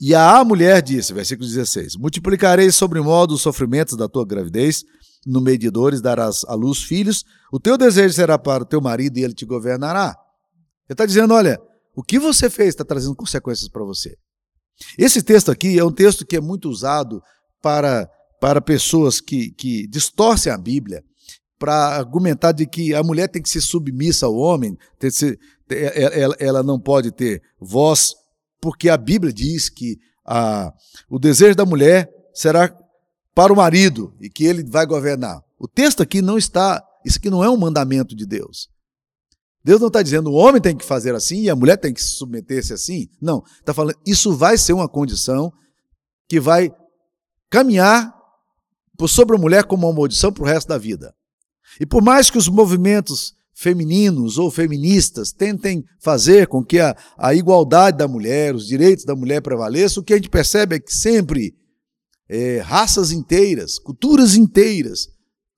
E 0.00 0.14
a 0.14 0.42
mulher 0.42 0.82
disse, 0.82 1.12
versículo 1.12 1.48
16: 1.48 1.94
Multiplicarei 1.96 2.72
sobre 2.72 3.00
modo 3.00 3.34
os 3.34 3.42
sofrimentos 3.42 3.96
da 3.96 4.08
tua 4.08 4.26
gravidez, 4.26 4.82
no 5.24 5.40
meio 5.40 5.58
de 5.58 5.70
dores 5.70 6.00
darás 6.00 6.44
à 6.48 6.54
luz 6.54 6.82
filhos, 6.82 7.24
o 7.52 7.60
teu 7.60 7.78
desejo 7.78 8.12
será 8.12 8.36
para 8.36 8.64
o 8.64 8.66
teu 8.66 8.80
marido 8.80 9.16
e 9.16 9.22
ele 9.22 9.32
te 9.32 9.46
governará. 9.46 10.16
Ele 10.88 10.94
está 10.94 11.06
dizendo: 11.06 11.34
olha, 11.34 11.58
o 11.94 12.02
que 12.02 12.18
você 12.18 12.50
fez 12.50 12.70
está 12.70 12.84
trazendo 12.84 13.14
consequências 13.14 13.68
para 13.68 13.84
você. 13.84 14.16
Esse 14.98 15.22
texto 15.22 15.50
aqui 15.50 15.78
é 15.78 15.84
um 15.84 15.92
texto 15.92 16.26
que 16.26 16.36
é 16.36 16.40
muito 16.40 16.68
usado 16.68 17.22
para, 17.62 18.08
para 18.40 18.60
pessoas 18.60 19.20
que, 19.20 19.52
que 19.52 19.86
distorcem 19.86 20.52
a 20.52 20.58
Bíblia 20.58 21.02
para 21.58 21.96
argumentar 21.96 22.52
de 22.52 22.66
que 22.66 22.92
a 22.94 23.02
mulher 23.02 23.28
tem 23.28 23.40
que 23.40 23.48
ser 23.48 23.60
submissa 23.60 24.26
ao 24.26 24.34
homem, 24.34 24.76
ser, 25.10 25.38
ela, 25.70 26.36
ela 26.38 26.62
não 26.62 26.78
pode 26.78 27.12
ter 27.12 27.40
voz 27.60 28.14
porque 28.60 28.88
a 28.88 28.96
Bíblia 28.96 29.32
diz 29.32 29.68
que 29.68 29.98
a, 30.26 30.72
o 31.08 31.18
desejo 31.18 31.54
da 31.54 31.66
mulher 31.66 32.08
será 32.34 32.74
para 33.34 33.52
o 33.52 33.56
marido 33.56 34.14
e 34.20 34.28
que 34.28 34.44
ele 34.44 34.64
vai 34.64 34.86
governar. 34.86 35.40
O 35.58 35.68
texto 35.68 36.02
aqui 36.02 36.20
não 36.22 36.38
está, 36.38 36.82
isso 37.04 37.18
aqui 37.18 37.30
não 37.30 37.44
é 37.44 37.48
um 37.48 37.56
mandamento 37.56 38.16
de 38.16 38.26
Deus. 38.26 38.68
Deus 39.64 39.80
não 39.80 39.88
está 39.88 40.02
dizendo 40.02 40.30
o 40.30 40.34
homem 40.34 40.60
tem 40.60 40.76
que 40.76 40.84
fazer 40.84 41.14
assim 41.14 41.42
e 41.42 41.50
a 41.50 41.56
mulher 41.56 41.78
tem 41.78 41.94
que 41.94 42.02
se 42.02 42.10
submeter-se 42.10 42.72
assim. 42.74 43.08
Não, 43.20 43.42
está 43.58 43.72
falando 43.72 43.96
isso 44.06 44.36
vai 44.36 44.58
ser 44.58 44.74
uma 44.74 44.88
condição 44.88 45.50
que 46.28 46.38
vai 46.38 46.70
caminhar 47.48 48.14
sobre 49.08 49.36
a 49.36 49.38
mulher 49.38 49.64
como 49.64 49.86
uma 49.86 49.94
maldição 49.94 50.32
para 50.32 50.42
o 50.42 50.46
resto 50.46 50.68
da 50.68 50.76
vida. 50.76 51.14
E 51.80 51.86
por 51.86 52.02
mais 52.02 52.30
que 52.30 52.38
os 52.38 52.48
movimentos 52.48 53.34
femininos 53.54 54.36
ou 54.36 54.50
feministas 54.50 55.32
tentem 55.32 55.84
fazer 56.00 56.46
com 56.46 56.62
que 56.62 56.78
a, 56.78 56.96
a 57.16 57.34
igualdade 57.34 57.96
da 57.96 58.08
mulher, 58.08 58.54
os 58.54 58.66
direitos 58.66 59.04
da 59.04 59.14
mulher 59.14 59.40
prevaleçam, 59.40 60.02
o 60.02 60.04
que 60.04 60.12
a 60.12 60.16
gente 60.16 60.28
percebe 60.28 60.76
é 60.76 60.80
que 60.80 60.92
sempre 60.92 61.54
é, 62.28 62.58
raças 62.58 63.12
inteiras, 63.12 63.78
culturas 63.78 64.34
inteiras, 64.34 65.08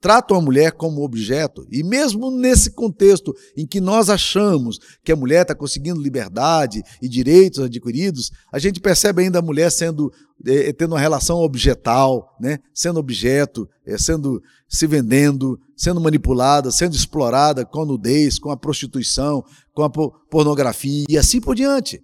tratam 0.06 0.36
a 0.36 0.40
mulher 0.40 0.70
como 0.70 1.02
objeto. 1.02 1.66
E 1.68 1.82
mesmo 1.82 2.30
nesse 2.30 2.70
contexto 2.70 3.34
em 3.56 3.66
que 3.66 3.80
nós 3.80 4.08
achamos 4.08 4.78
que 5.02 5.10
a 5.10 5.16
mulher 5.16 5.42
está 5.42 5.52
conseguindo 5.52 6.00
liberdade 6.00 6.80
e 7.02 7.08
direitos 7.08 7.58
adquiridos, 7.58 8.30
a 8.52 8.60
gente 8.60 8.78
percebe 8.78 9.24
ainda 9.24 9.40
a 9.40 9.42
mulher 9.42 9.68
sendo 9.68 10.12
é, 10.46 10.72
tendo 10.72 10.92
uma 10.92 11.00
relação 11.00 11.38
objetal, 11.38 12.36
né? 12.40 12.60
sendo 12.72 13.00
objeto, 13.00 13.68
é, 13.84 13.98
sendo 13.98 14.40
se 14.68 14.86
vendendo, 14.86 15.58
sendo 15.76 16.00
manipulada, 16.00 16.70
sendo 16.70 16.94
explorada 16.94 17.66
com 17.66 17.82
a 17.82 17.86
nudez, 17.86 18.38
com 18.38 18.52
a 18.52 18.56
prostituição, 18.56 19.42
com 19.74 19.82
a 19.82 19.90
pornografia 19.90 21.04
e 21.08 21.18
assim 21.18 21.40
por 21.40 21.56
diante. 21.56 21.96
Ou 21.96 22.02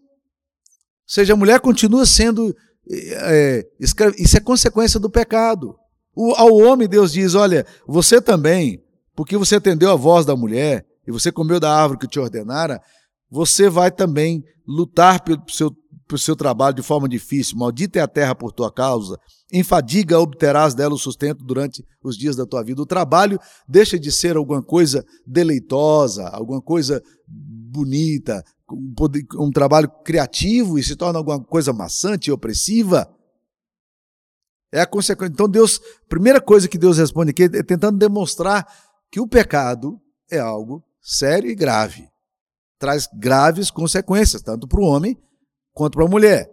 seja, 1.07 1.35
a 1.35 1.37
mulher 1.37 1.61
continua 1.61 2.05
sendo. 2.05 2.53
É, 2.91 3.65
isso 4.19 4.37
é 4.37 4.41
consequência 4.41 4.99
do 4.99 5.09
pecado. 5.09 5.77
O, 6.14 6.33
ao 6.35 6.55
homem, 6.55 6.88
Deus 6.88 7.12
diz: 7.12 7.35
Olha, 7.35 7.66
você 7.87 8.20
também, 8.20 8.83
porque 9.14 9.37
você 9.37 9.57
atendeu 9.57 9.90
a 9.90 9.96
voz 9.96 10.27
da 10.27 10.37
mulher 10.37 10.85
e 11.07 11.12
você 11.12 11.33
comeu 11.33 11.59
da 11.59 11.75
árvore 11.75 12.01
que 12.01 12.09
te 12.09 12.20
ordenara, 12.20 12.81
você 13.31 13.68
vai 13.68 13.90
também 13.90 14.44
lutar 14.66 15.22
pelo 15.25 15.42
seu, 15.48 15.70
pelo 16.07 16.18
seu 16.18 16.37
trabalho 16.37 16.77
de 16.77 16.83
forma 16.83 17.09
difícil. 17.09 17.57
Maldita 17.57 17.98
é 17.98 18.03
a 18.03 18.09
terra 18.09 18.35
por 18.35 18.53
tua 18.53 18.70
causa. 18.70 19.18
Em 19.51 19.62
fadiga 19.62 20.18
obterás 20.18 20.75
dela 20.75 20.94
o 20.94 20.98
sustento 20.98 21.44
durante 21.44 21.85
os 22.03 22.16
dias 22.16 22.37
da 22.37 22.46
tua 22.46 22.62
vida. 22.62 22.81
O 22.81 22.87
trabalho 22.87 23.38
deixa 23.68 23.98
de 23.98 24.12
ser 24.12 24.37
alguma 24.37 24.62
coisa 24.62 25.05
deleitosa, 25.27 26.29
alguma 26.29 26.61
coisa 26.61 27.03
bonita, 27.27 28.42
um, 28.70 28.94
um 29.38 29.51
trabalho 29.51 29.90
criativo 30.05 30.79
e 30.79 30.83
se 30.83 30.96
torna 30.96 31.18
alguma 31.18 31.42
coisa 31.42 31.72
maçante 31.72 32.29
e 32.29 32.33
opressiva. 32.33 33.09
É 34.73 34.81
a 34.81 34.87
consequência. 34.87 35.33
Então, 35.33 35.49
Deus, 35.49 35.81
primeira 36.09 36.41
coisa 36.41 36.67
que 36.67 36.79
Deus 36.79 36.97
responde 36.97 37.31
aqui 37.31 37.45
é 37.45 37.63
tentando 37.63 37.99
demonstrar 37.99 38.67
que 39.11 39.21
o 39.21 39.29
pecado 39.29 40.01
é 40.31 40.39
algo 40.39 40.83
sério 41.01 41.51
e 41.51 41.55
grave. 41.55 42.09
Traz 42.79 43.07
graves 43.15 43.71
consequências, 43.71 44.41
tanto 44.41 44.67
para 44.67 44.81
o 44.81 44.85
homem 44.85 45.17
quanto 45.75 45.95
para 45.95 46.07
a 46.07 46.09
mulher. 46.09 46.49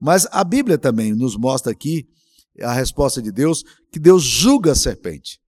Mas 0.00 0.26
a 0.30 0.44
Bíblia 0.44 0.78
também 0.78 1.12
nos 1.14 1.36
mostra 1.36 1.72
aqui 1.72 2.06
a 2.62 2.72
resposta 2.72 3.20
de 3.20 3.32
Deus, 3.32 3.64
que 3.90 3.98
Deus 3.98 4.22
julga 4.22 4.72
a 4.72 4.76
serpente. 4.76 5.40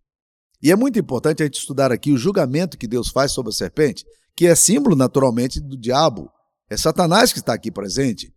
E 0.61 0.73
é 0.73 0.77
muito 0.77 0.99
importante 0.99 1.43
a 1.43 1.47
gente 1.47 1.59
estudar 1.59 1.93
aqui 1.93 2.11
o 2.11 2.19
julgamento 2.19 2.77
que 2.77 2.89
Deus 2.89 3.09
faz 3.09 3.33
sobre 3.33 3.51
a 3.51 3.55
serpente, 3.55 4.05
que 4.35 4.47
é 4.47 4.55
símbolo 4.55 4.97
naturalmente 4.97 5.61
do 5.61 5.79
diabo. 5.79 6.31
É 6.69 6.77
Satanás 6.77 7.33
que 7.33 7.39
está 7.39 7.55
aqui 7.55 7.71
presente. 7.71 8.33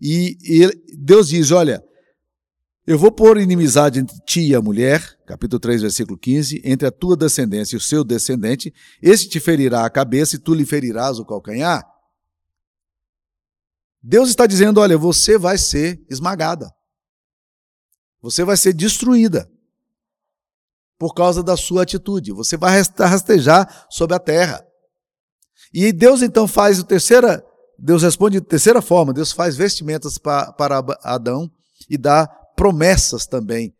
E, 0.00 0.36
e 0.42 0.96
Deus 0.96 1.28
diz: 1.28 1.50
olha, 1.50 1.82
eu 2.86 2.98
vou 2.98 3.10
pôr 3.10 3.38
inimizade 3.38 3.98
entre 3.98 4.18
ti 4.26 4.48
e 4.48 4.54
a 4.54 4.60
mulher, 4.60 5.18
capítulo 5.26 5.58
3, 5.58 5.82
versículo 5.82 6.18
15, 6.18 6.60
entre 6.64 6.86
a 6.86 6.92
tua 6.92 7.16
descendência 7.16 7.74
e 7.74 7.78
o 7.78 7.80
seu 7.80 8.04
descendente, 8.04 8.72
esse 9.00 9.26
te 9.26 9.40
ferirá 9.40 9.86
a 9.86 9.90
cabeça 9.90 10.36
e 10.36 10.38
tu 10.38 10.52
lhe 10.52 10.66
ferirás 10.66 11.18
o 11.18 11.24
calcanhar. 11.24 11.82
Deus 14.02 14.28
está 14.28 14.46
dizendo: 14.46 14.80
olha, 14.80 14.98
você 14.98 15.38
vai 15.38 15.56
ser 15.56 16.04
esmagada. 16.10 16.70
Você 18.20 18.44
vai 18.44 18.56
ser 18.56 18.74
destruída 18.74 19.50
por 20.98 21.14
causa 21.14 21.42
da 21.42 21.56
sua 21.56 21.82
atitude. 21.82 22.32
Você 22.32 22.56
vai 22.56 22.82
rastejar 22.98 23.86
sobre 23.90 24.14
a 24.14 24.18
terra. 24.18 24.62
E 25.72 25.90
Deus 25.90 26.20
então 26.20 26.46
faz 26.46 26.78
o 26.78 26.84
terceira, 26.84 27.42
Deus 27.78 28.02
responde 28.02 28.40
de 28.40 28.46
terceira 28.46 28.82
forma, 28.82 29.12
Deus 29.12 29.32
faz 29.32 29.56
vestimentas 29.56 30.18
para 30.18 30.84
Adão 31.02 31.50
e 31.88 31.96
dá 31.96 32.28
promessas 32.56 33.26
também 33.26 33.74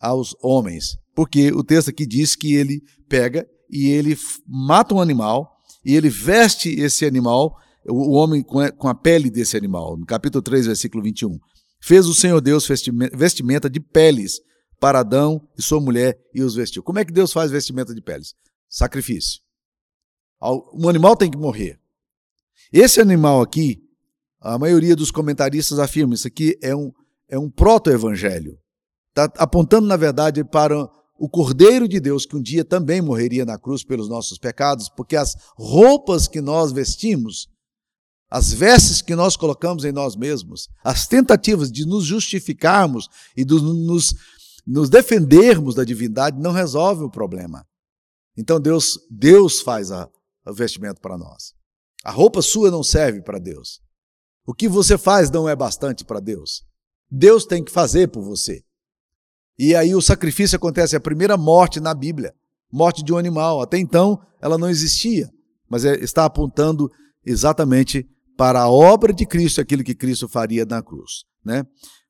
aos 0.00 0.34
homens, 0.42 0.96
porque 1.14 1.52
o 1.52 1.62
texto 1.62 1.90
aqui 1.90 2.06
diz 2.06 2.34
que 2.34 2.54
ele 2.54 2.82
pega 3.08 3.46
e 3.68 3.88
ele 3.88 4.16
mata 4.46 4.94
um 4.94 5.00
animal 5.00 5.56
e 5.84 5.94
ele 5.94 6.08
veste 6.08 6.68
esse 6.80 7.04
animal, 7.04 7.56
o 7.86 8.12
homem 8.12 8.42
com 8.42 8.88
a 8.88 8.94
pele 8.94 9.30
desse 9.30 9.56
animal, 9.56 9.96
no 9.96 10.06
capítulo 10.06 10.42
3, 10.42 10.66
versículo 10.66 11.02
21. 11.02 11.38
Fez 11.82 12.06
o 12.06 12.14
Senhor 12.14 12.40
Deus 12.40 12.68
vestimenta 13.14 13.70
de 13.70 13.80
peles 13.80 14.40
para 14.78 15.00
Adão 15.00 15.46
e 15.58 15.62
sua 15.62 15.80
mulher 15.80 16.18
e 16.34 16.42
os 16.42 16.54
vestiu. 16.54 16.82
Como 16.82 16.98
é 16.98 17.04
que 17.04 17.12
Deus 17.12 17.32
faz 17.32 17.50
vestimenta 17.50 17.94
de 17.94 18.02
peles? 18.02 18.34
Sacrifício. 18.68 19.40
Um 20.74 20.88
animal 20.88 21.16
tem 21.16 21.30
que 21.30 21.36
morrer. 21.36 21.78
Esse 22.72 23.00
animal 23.00 23.42
aqui, 23.42 23.82
a 24.40 24.58
maioria 24.58 24.94
dos 24.94 25.10
comentaristas 25.10 25.78
afirma 25.78 26.14
isso 26.14 26.26
aqui 26.26 26.58
é 26.62 26.74
um, 26.74 26.92
é 27.30 27.38
um 27.38 27.48
proto-evangelho. 27.48 28.58
Está 29.10 29.24
apontando, 29.42 29.86
na 29.86 29.96
verdade, 29.96 30.44
para 30.44 30.76
o 31.18 31.28
Cordeiro 31.28 31.88
de 31.88 32.00
Deus, 32.00 32.26
que 32.26 32.36
um 32.36 32.42
dia 32.42 32.64
também 32.64 33.00
morreria 33.00 33.44
na 33.44 33.58
cruz 33.58 33.84
pelos 33.84 34.08
nossos 34.08 34.36
pecados, 34.36 34.88
porque 34.88 35.16
as 35.16 35.36
roupas 35.56 36.26
que 36.26 36.40
nós 36.40 36.72
vestimos, 36.72 37.46
as 38.28 38.52
vestes 38.52 39.00
que 39.00 39.14
nós 39.14 39.36
colocamos 39.36 39.84
em 39.84 39.92
nós 39.92 40.16
mesmos, 40.16 40.68
as 40.84 41.06
tentativas 41.06 41.70
de 41.70 41.86
nos 41.86 42.04
justificarmos 42.04 43.08
e 43.36 43.44
de 43.44 43.54
nos, 43.54 44.14
nos 44.66 44.88
defendermos 44.88 45.74
da 45.74 45.84
divindade 45.84 46.40
não 46.40 46.52
resolvem 46.52 47.04
o 47.04 47.10
problema. 47.10 47.66
Então 48.36 48.60
Deus, 48.60 48.98
Deus 49.10 49.60
faz 49.60 49.92
a, 49.92 50.08
o 50.46 50.54
vestimento 50.54 51.00
para 51.00 51.18
nós. 51.18 51.52
A 52.04 52.10
roupa 52.10 52.40
sua 52.40 52.70
não 52.70 52.82
serve 52.82 53.20
para 53.22 53.38
Deus. 53.38 53.80
O 54.46 54.54
que 54.54 54.68
você 54.68 54.96
faz 54.96 55.30
não 55.30 55.48
é 55.48 55.54
bastante 55.54 56.04
para 56.04 56.18
Deus. 56.18 56.64
Deus 57.10 57.44
tem 57.44 57.64
que 57.64 57.72
fazer 57.72 58.08
por 58.08 58.22
você. 58.22 58.62
E 59.58 59.74
aí 59.74 59.94
o 59.94 60.00
sacrifício 60.00 60.56
acontece, 60.56 60.96
a 60.96 61.00
primeira 61.00 61.36
morte 61.36 61.80
na 61.80 61.92
Bíblia, 61.92 62.32
morte 62.72 63.02
de 63.02 63.12
um 63.12 63.18
animal. 63.18 63.60
Até 63.60 63.78
então 63.78 64.20
ela 64.40 64.56
não 64.56 64.70
existia, 64.70 65.28
mas 65.68 65.84
é, 65.84 65.96
está 65.96 66.24
apontando 66.24 66.90
exatamente 67.24 68.08
para 68.36 68.62
a 68.62 68.70
obra 68.70 69.12
de 69.12 69.26
Cristo, 69.26 69.60
aquilo 69.60 69.84
que 69.84 69.94
Cristo 69.94 70.28
faria 70.28 70.64
na 70.64 70.82
cruz. 70.82 71.24
Né? 71.44 71.64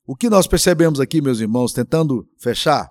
O 0.05 0.15
que 0.15 0.29
nós 0.29 0.47
percebemos 0.47 0.99
aqui, 0.99 1.21
meus 1.21 1.39
irmãos, 1.39 1.73
tentando 1.73 2.25
fechar, 2.39 2.89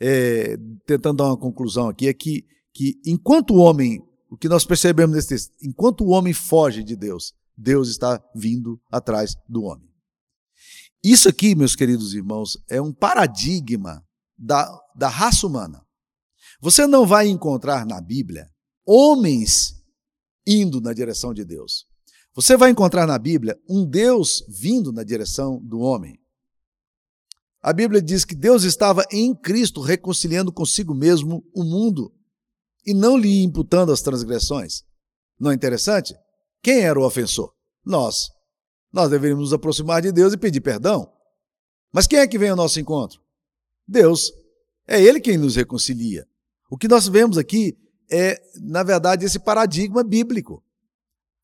é, 0.00 0.56
tentando 0.86 1.18
dar 1.18 1.26
uma 1.26 1.36
conclusão 1.36 1.88
aqui, 1.88 2.08
é 2.08 2.12
que, 2.12 2.44
que 2.72 3.00
enquanto 3.06 3.54
o 3.54 3.58
homem, 3.58 4.00
o 4.28 4.36
que 4.36 4.48
nós 4.48 4.64
percebemos 4.64 5.14
nesse 5.14 5.28
texto, 5.28 5.52
enquanto 5.62 6.02
o 6.02 6.08
homem 6.08 6.32
foge 6.32 6.82
de 6.82 6.96
Deus, 6.96 7.32
Deus 7.56 7.88
está 7.88 8.20
vindo 8.34 8.80
atrás 8.90 9.36
do 9.48 9.62
homem. 9.62 9.93
Isso 11.04 11.28
aqui, 11.28 11.54
meus 11.54 11.76
queridos 11.76 12.14
irmãos, 12.14 12.56
é 12.66 12.80
um 12.80 12.90
paradigma 12.90 14.02
da, 14.38 14.66
da 14.96 15.06
raça 15.06 15.46
humana. 15.46 15.84
Você 16.62 16.86
não 16.86 17.06
vai 17.06 17.28
encontrar 17.28 17.84
na 17.84 18.00
Bíblia 18.00 18.48
homens 18.86 19.74
indo 20.46 20.80
na 20.80 20.94
direção 20.94 21.34
de 21.34 21.44
Deus. 21.44 21.84
Você 22.34 22.56
vai 22.56 22.70
encontrar 22.70 23.06
na 23.06 23.18
Bíblia 23.18 23.54
um 23.68 23.84
Deus 23.84 24.42
vindo 24.48 24.90
na 24.92 25.04
direção 25.04 25.60
do 25.62 25.80
homem. 25.80 26.18
A 27.62 27.70
Bíblia 27.72 28.00
diz 28.00 28.24
que 28.24 28.34
Deus 28.34 28.62
estava 28.62 29.04
em 29.12 29.34
Cristo 29.34 29.82
reconciliando 29.82 30.50
consigo 30.50 30.94
mesmo 30.94 31.44
o 31.54 31.62
mundo 31.64 32.14
e 32.86 32.94
não 32.94 33.18
lhe 33.18 33.42
imputando 33.42 33.92
as 33.92 34.00
transgressões. 34.00 34.82
Não 35.38 35.50
é 35.50 35.54
interessante? 35.54 36.14
Quem 36.62 36.80
era 36.80 36.98
o 36.98 37.04
ofensor? 37.04 37.52
Nós. 37.84 38.30
Nós 38.94 39.10
deveríamos 39.10 39.46
nos 39.46 39.52
aproximar 39.52 40.00
de 40.00 40.12
Deus 40.12 40.32
e 40.32 40.36
pedir 40.36 40.60
perdão. 40.60 41.10
Mas 41.92 42.06
quem 42.06 42.20
é 42.20 42.28
que 42.28 42.38
vem 42.38 42.50
ao 42.50 42.56
nosso 42.56 42.78
encontro? 42.78 43.20
Deus. 43.88 44.32
É 44.86 45.02
Ele 45.02 45.18
quem 45.18 45.36
nos 45.36 45.56
reconcilia. 45.56 46.24
O 46.70 46.78
que 46.78 46.86
nós 46.86 47.08
vemos 47.08 47.36
aqui 47.36 47.76
é, 48.08 48.40
na 48.60 48.84
verdade, 48.84 49.24
esse 49.24 49.40
paradigma 49.40 50.04
bíblico. 50.04 50.62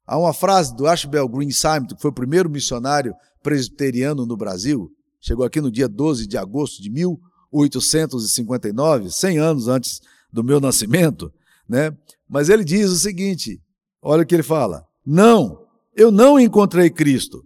Há 0.07 0.17
uma 0.17 0.33
frase 0.33 0.77
do 0.77 0.87
Ashbel 0.87 1.29
Green 1.29 1.51
Simon, 1.51 1.89
que 1.89 2.01
foi 2.01 2.13
o 2.13 2.15
primeiro 2.15 2.49
missionário 2.49 3.13
presbiteriano 3.43 4.25
no 4.25 4.37
Brasil, 4.37 4.89
chegou 5.21 5.45
aqui 5.45 5.61
no 5.61 5.73
dia 5.73 5.89
12 5.89 6.29
de 6.29 6.39
agosto 6.39 6.81
de 6.81 6.89
1859, 6.89 9.11
100 9.11 9.39
anos 9.39 9.67
antes 9.67 10.01
do 10.33 10.45
meu 10.45 10.61
nascimento, 10.61 11.33
né? 11.69 11.93
Mas 12.29 12.49
ele 12.49 12.63
diz 12.63 12.91
o 12.91 12.97
seguinte: 12.97 13.61
olha 14.01 14.23
o 14.23 14.27
que 14.27 14.37
ele 14.37 14.45
fala: 14.45 14.87
Não, 15.05 15.69
eu 16.01 16.11
não 16.11 16.41
encontrei 16.41 16.89
Cristo. 16.89 17.45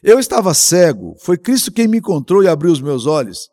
Eu 0.00 0.20
estava 0.20 0.54
cego, 0.54 1.16
foi 1.18 1.36
Cristo 1.36 1.72
quem 1.72 1.88
me 1.88 1.98
encontrou 1.98 2.40
e 2.40 2.46
abriu 2.46 2.70
os 2.70 2.80
meus 2.80 3.04
olhos. 3.04 3.50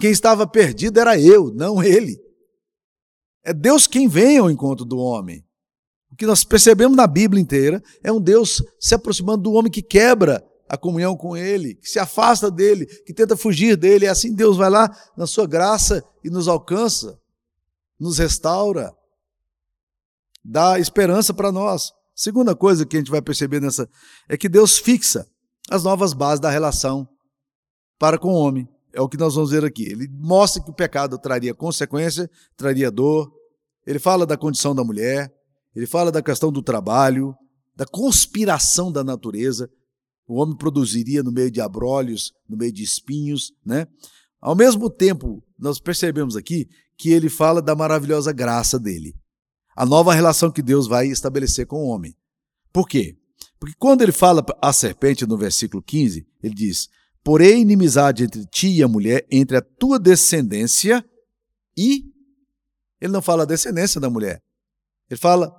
Quem 0.00 0.10
estava 0.10 0.48
perdido 0.48 0.98
era 0.98 1.16
eu, 1.16 1.54
não 1.54 1.80
ele. 1.80 2.18
É 3.44 3.54
Deus 3.54 3.86
quem 3.86 4.08
vem 4.08 4.38
ao 4.38 4.50
encontro 4.50 4.84
do 4.84 4.98
homem. 4.98 5.44
O 6.10 6.16
que 6.16 6.26
nós 6.26 6.42
percebemos 6.42 6.96
na 6.96 7.06
Bíblia 7.06 7.40
inteira 7.40 7.80
é 8.02 8.10
um 8.10 8.20
Deus 8.20 8.60
se 8.80 8.96
aproximando 8.96 9.44
do 9.44 9.52
homem 9.52 9.70
que 9.70 9.80
quebra 9.80 10.44
a 10.68 10.76
comunhão 10.76 11.16
com 11.16 11.36
ele, 11.36 11.76
que 11.76 11.88
se 11.88 12.00
afasta 12.00 12.50
dele, 12.50 12.86
que 13.06 13.14
tenta 13.14 13.36
fugir 13.36 13.76
dele. 13.76 14.06
É 14.06 14.08
assim 14.08 14.34
Deus 14.34 14.56
vai 14.56 14.70
lá 14.70 14.90
na 15.16 15.26
sua 15.26 15.46
graça 15.46 16.04
e 16.24 16.30
nos 16.30 16.48
alcança, 16.48 17.16
nos 17.96 18.18
restaura, 18.18 18.92
dá 20.44 20.80
esperança 20.80 21.32
para 21.32 21.52
nós. 21.52 21.92
Segunda 22.22 22.54
coisa 22.54 22.86
que 22.86 22.96
a 22.96 23.00
gente 23.00 23.10
vai 23.10 23.20
perceber 23.20 23.60
nessa 23.60 23.90
é 24.28 24.36
que 24.36 24.48
Deus 24.48 24.78
fixa 24.78 25.26
as 25.68 25.82
novas 25.82 26.12
bases 26.12 26.38
da 26.38 26.48
relação 26.48 27.04
para 27.98 28.16
com 28.16 28.28
o 28.28 28.36
homem. 28.36 28.68
É 28.92 29.00
o 29.00 29.08
que 29.08 29.16
nós 29.16 29.34
vamos 29.34 29.50
ver 29.50 29.64
aqui. 29.64 29.82
Ele 29.82 30.06
mostra 30.08 30.62
que 30.62 30.70
o 30.70 30.72
pecado 30.72 31.18
traria 31.18 31.52
consequência, 31.52 32.30
traria 32.56 32.92
dor. 32.92 33.28
Ele 33.84 33.98
fala 33.98 34.24
da 34.24 34.36
condição 34.36 34.72
da 34.72 34.84
mulher, 34.84 35.32
ele 35.74 35.84
fala 35.84 36.12
da 36.12 36.22
questão 36.22 36.52
do 36.52 36.62
trabalho, 36.62 37.34
da 37.74 37.86
conspiração 37.86 38.92
da 38.92 39.02
natureza. 39.02 39.68
O 40.24 40.40
homem 40.40 40.56
produziria 40.56 41.24
no 41.24 41.32
meio 41.32 41.50
de 41.50 41.60
abrolhos, 41.60 42.30
no 42.48 42.56
meio 42.56 42.70
de 42.70 42.84
espinhos, 42.84 43.50
né? 43.66 43.84
Ao 44.40 44.54
mesmo 44.54 44.88
tempo, 44.88 45.42
nós 45.58 45.80
percebemos 45.80 46.36
aqui 46.36 46.68
que 46.96 47.10
ele 47.10 47.28
fala 47.28 47.60
da 47.60 47.74
maravilhosa 47.74 48.32
graça 48.32 48.78
dele. 48.78 49.12
A 49.74 49.86
nova 49.86 50.12
relação 50.12 50.50
que 50.50 50.62
Deus 50.62 50.86
vai 50.86 51.06
estabelecer 51.08 51.66
com 51.66 51.84
o 51.84 51.88
homem. 51.88 52.14
Por 52.72 52.88
quê? 52.88 53.16
Porque 53.58 53.76
quando 53.78 54.02
ele 54.02 54.12
fala 54.12 54.44
à 54.60 54.72
serpente 54.72 55.26
no 55.26 55.36
versículo 55.36 55.82
15, 55.82 56.26
ele 56.42 56.54
diz: 56.54 56.88
Porém, 57.22 57.62
inimizade 57.62 58.24
entre 58.24 58.44
ti 58.46 58.68
e 58.68 58.82
a 58.82 58.88
mulher, 58.88 59.26
entre 59.30 59.56
a 59.56 59.62
tua 59.62 59.98
descendência 59.98 61.04
e. 61.76 62.04
Ele 63.00 63.12
não 63.12 63.22
fala 63.22 63.42
a 63.42 63.46
descendência 63.46 64.00
da 64.00 64.08
mulher. 64.08 64.42
Ele 65.10 65.18
fala 65.18 65.52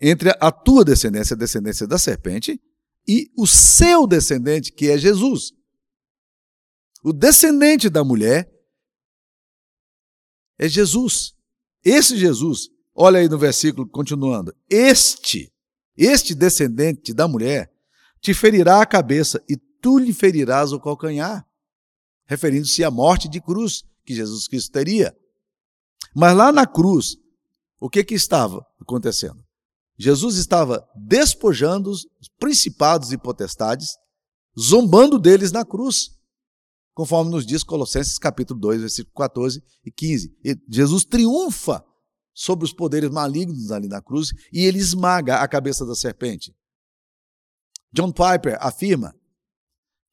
entre 0.00 0.30
a 0.40 0.50
tua 0.50 0.84
descendência, 0.84 1.34
a 1.34 1.38
descendência 1.38 1.86
da 1.86 1.98
serpente, 1.98 2.60
e 3.08 3.30
o 3.36 3.46
seu 3.46 4.06
descendente, 4.06 4.72
que 4.72 4.90
é 4.90 4.98
Jesus. 4.98 5.52
O 7.02 7.12
descendente 7.12 7.88
da 7.88 8.02
mulher 8.02 8.50
é 10.58 10.68
Jesus. 10.68 11.34
Esse 11.84 12.16
Jesus, 12.16 12.68
olha 12.96 13.20
aí 13.20 13.28
no 13.28 13.38
versículo 13.38 13.86
continuando, 13.86 14.54
este, 14.68 15.52
este 15.96 16.34
descendente 16.34 17.12
da 17.12 17.28
mulher 17.28 17.70
te 18.20 18.32
ferirá 18.32 18.80
a 18.80 18.86
cabeça 18.86 19.42
e 19.48 19.56
tu 19.56 19.98
lhe 19.98 20.12
ferirás 20.12 20.72
o 20.72 20.80
calcanhar, 20.80 21.46
referindo-se 22.24 22.82
à 22.82 22.90
morte 22.90 23.28
de 23.28 23.40
cruz 23.40 23.84
que 24.04 24.14
Jesus 24.14 24.48
Cristo 24.48 24.72
teria. 24.72 25.14
Mas 26.14 26.34
lá 26.34 26.50
na 26.50 26.66
cruz, 26.66 27.18
o 27.78 27.90
que 27.90 28.02
que 28.02 28.14
estava 28.14 28.66
acontecendo? 28.80 29.44
Jesus 29.98 30.36
estava 30.36 30.86
despojando 30.94 31.90
os 31.90 32.08
principados 32.38 33.12
e 33.12 33.18
potestades, 33.18 33.96
zombando 34.58 35.18
deles 35.18 35.52
na 35.52 35.64
cruz, 35.64 36.10
conforme 36.94 37.30
nos 37.30 37.44
diz 37.44 37.62
Colossenses 37.62 38.18
capítulo 38.18 38.58
2, 38.60 38.80
versículo 38.80 39.14
14 39.14 39.62
e 39.84 39.90
15. 39.90 40.36
E 40.42 40.56
Jesus 40.68 41.04
triunfa 41.04 41.84
sobre 42.36 42.66
os 42.66 42.72
poderes 42.72 43.08
malignos 43.08 43.72
ali 43.72 43.88
na 43.88 44.02
cruz 44.02 44.34
e 44.52 44.66
ele 44.66 44.78
esmaga 44.78 45.38
a 45.38 45.48
cabeça 45.48 45.86
da 45.86 45.94
serpente. 45.94 46.54
John 47.90 48.12
Piper 48.12 48.58
afirma 48.60 49.16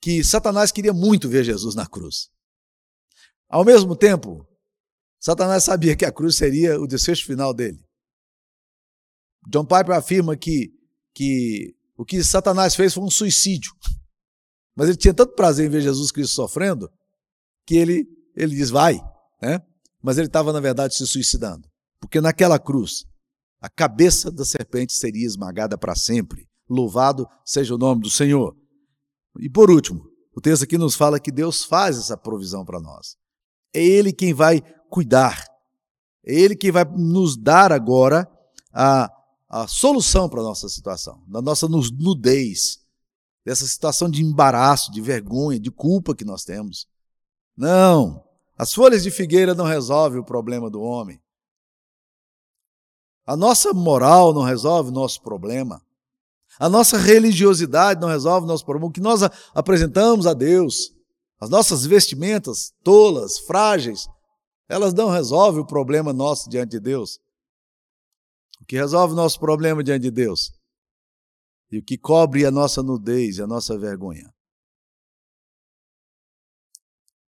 que 0.01 0.23
Satanás 0.23 0.71
queria 0.71 0.93
muito 0.93 1.27
ver 1.27 1.43
Jesus 1.43 1.75
na 1.75 1.86
cruz. 1.86 2.31
Ao 3.49 3.65
mesmo 3.65 3.93
tempo, 3.93 4.47
Satanás 5.19 5.65
sabia 5.65 5.97
que 5.97 6.05
a 6.05 6.13
cruz 6.13 6.38
seria 6.38 6.79
o 6.79 6.88
desfecho 6.88 7.25
final 7.25 7.53
dele. 7.53 7.83
John 9.49 9.65
Piper 9.65 9.91
afirma 9.91 10.38
que, 10.38 10.73
que 11.13 11.75
o 11.97 12.05
que 12.05 12.23
Satanás 12.23 12.73
fez 12.73 12.93
foi 12.93 13.03
um 13.03 13.12
suicídio. 13.12 13.73
Mas 14.73 14.88
ele 14.88 14.97
tinha 14.97 15.13
tanto 15.13 15.36
prazer 15.36 15.67
em 15.67 15.69
ver 15.69 15.81
Jesus 15.81 16.09
Cristo 16.09 16.36
sofrendo 16.36 16.89
que 17.65 17.75
ele, 17.75 18.07
ele 18.33 18.55
diz, 18.55 18.69
vai, 18.69 18.97
né? 19.41 19.62
Mas 20.01 20.17
ele 20.17 20.27
estava, 20.27 20.53
na 20.53 20.62
verdade, 20.62 20.95
se 20.95 21.05
suicidando. 21.05 21.72
Porque 22.03 22.19
naquela 22.19 22.59
cruz, 22.59 23.05
a 23.61 23.69
cabeça 23.69 24.29
da 24.29 24.43
serpente 24.43 24.91
seria 24.91 25.25
esmagada 25.25 25.77
para 25.77 25.95
sempre. 25.95 26.49
Louvado 26.69 27.25
seja 27.45 27.73
o 27.73 27.77
nome 27.77 28.01
do 28.01 28.09
Senhor. 28.09 28.53
E 29.39 29.49
por 29.49 29.71
último, 29.71 30.05
o 30.35 30.41
texto 30.41 30.63
aqui 30.63 30.77
nos 30.77 30.95
fala 30.95 31.17
que 31.17 31.31
Deus 31.31 31.63
faz 31.63 31.97
essa 31.97 32.17
provisão 32.17 32.65
para 32.65 32.81
nós. 32.81 33.15
É 33.73 33.81
Ele 33.81 34.11
quem 34.11 34.33
vai 34.33 34.61
cuidar. 34.89 35.45
É 36.25 36.33
Ele 36.35 36.57
quem 36.57 36.71
vai 36.71 36.83
nos 36.83 37.37
dar 37.37 37.71
agora 37.71 38.29
a, 38.73 39.09
a 39.47 39.65
solução 39.65 40.27
para 40.27 40.41
a 40.41 40.43
nossa 40.43 40.67
situação, 40.67 41.23
da 41.25 41.41
nossa 41.41 41.69
nudez, 41.69 42.79
dessa 43.45 43.65
situação 43.65 44.09
de 44.09 44.21
embaraço, 44.21 44.91
de 44.91 44.99
vergonha, 44.99 45.57
de 45.57 45.71
culpa 45.71 46.13
que 46.13 46.25
nós 46.25 46.43
temos. 46.43 46.85
Não, 47.55 48.25
as 48.57 48.73
folhas 48.73 49.03
de 49.03 49.09
figueira 49.09 49.55
não 49.55 49.63
resolvem 49.63 50.19
o 50.19 50.25
problema 50.25 50.69
do 50.69 50.81
homem. 50.81 51.22
A 53.25 53.38
nossa 53.38 53.73
moral 53.73 54.33
não 54.33 54.41
resolve 54.41 54.89
o 54.89 54.93
nosso 54.93 55.21
problema. 55.21 55.81
A 56.59 56.69
nossa 56.69 56.97
religiosidade 56.97 57.99
não 57.99 58.07
resolve 58.07 58.45
o 58.45 58.47
nosso 58.47 58.65
problema. 58.65 58.89
O 58.89 58.91
que 58.91 59.01
nós 59.01 59.21
apresentamos 59.53 60.27
a 60.27 60.33
Deus, 60.33 60.93
as 61.39 61.49
nossas 61.49 61.86
vestimentas 61.86 62.73
tolas, 62.83 63.39
frágeis, 63.39 64.07
elas 64.67 64.93
não 64.93 65.09
resolvem 65.09 65.62
o 65.62 65.67
problema 65.67 66.13
nosso 66.13 66.49
diante 66.49 66.71
de 66.71 66.79
Deus. 66.79 67.19
O 68.62 68.65
que 68.65 68.75
resolve 68.75 69.13
o 69.13 69.17
nosso 69.17 69.39
problema 69.39 69.83
diante 69.83 70.03
de 70.03 70.12
Deus 70.12 70.51
e 71.71 71.79
o 71.79 71.83
que 71.83 71.97
cobre 71.97 72.45
a 72.45 72.51
nossa 72.51 72.83
nudez 72.83 73.38
e 73.38 73.41
a 73.41 73.47
nossa 73.47 73.77
vergonha 73.77 74.31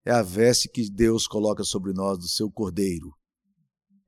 é 0.06 0.12
a 0.12 0.22
veste 0.22 0.68
que 0.68 0.90
Deus 0.90 1.28
coloca 1.28 1.64
sobre 1.64 1.94
nós 1.94 2.18
do 2.18 2.28
seu 2.28 2.52
cordeiro. 2.52 3.16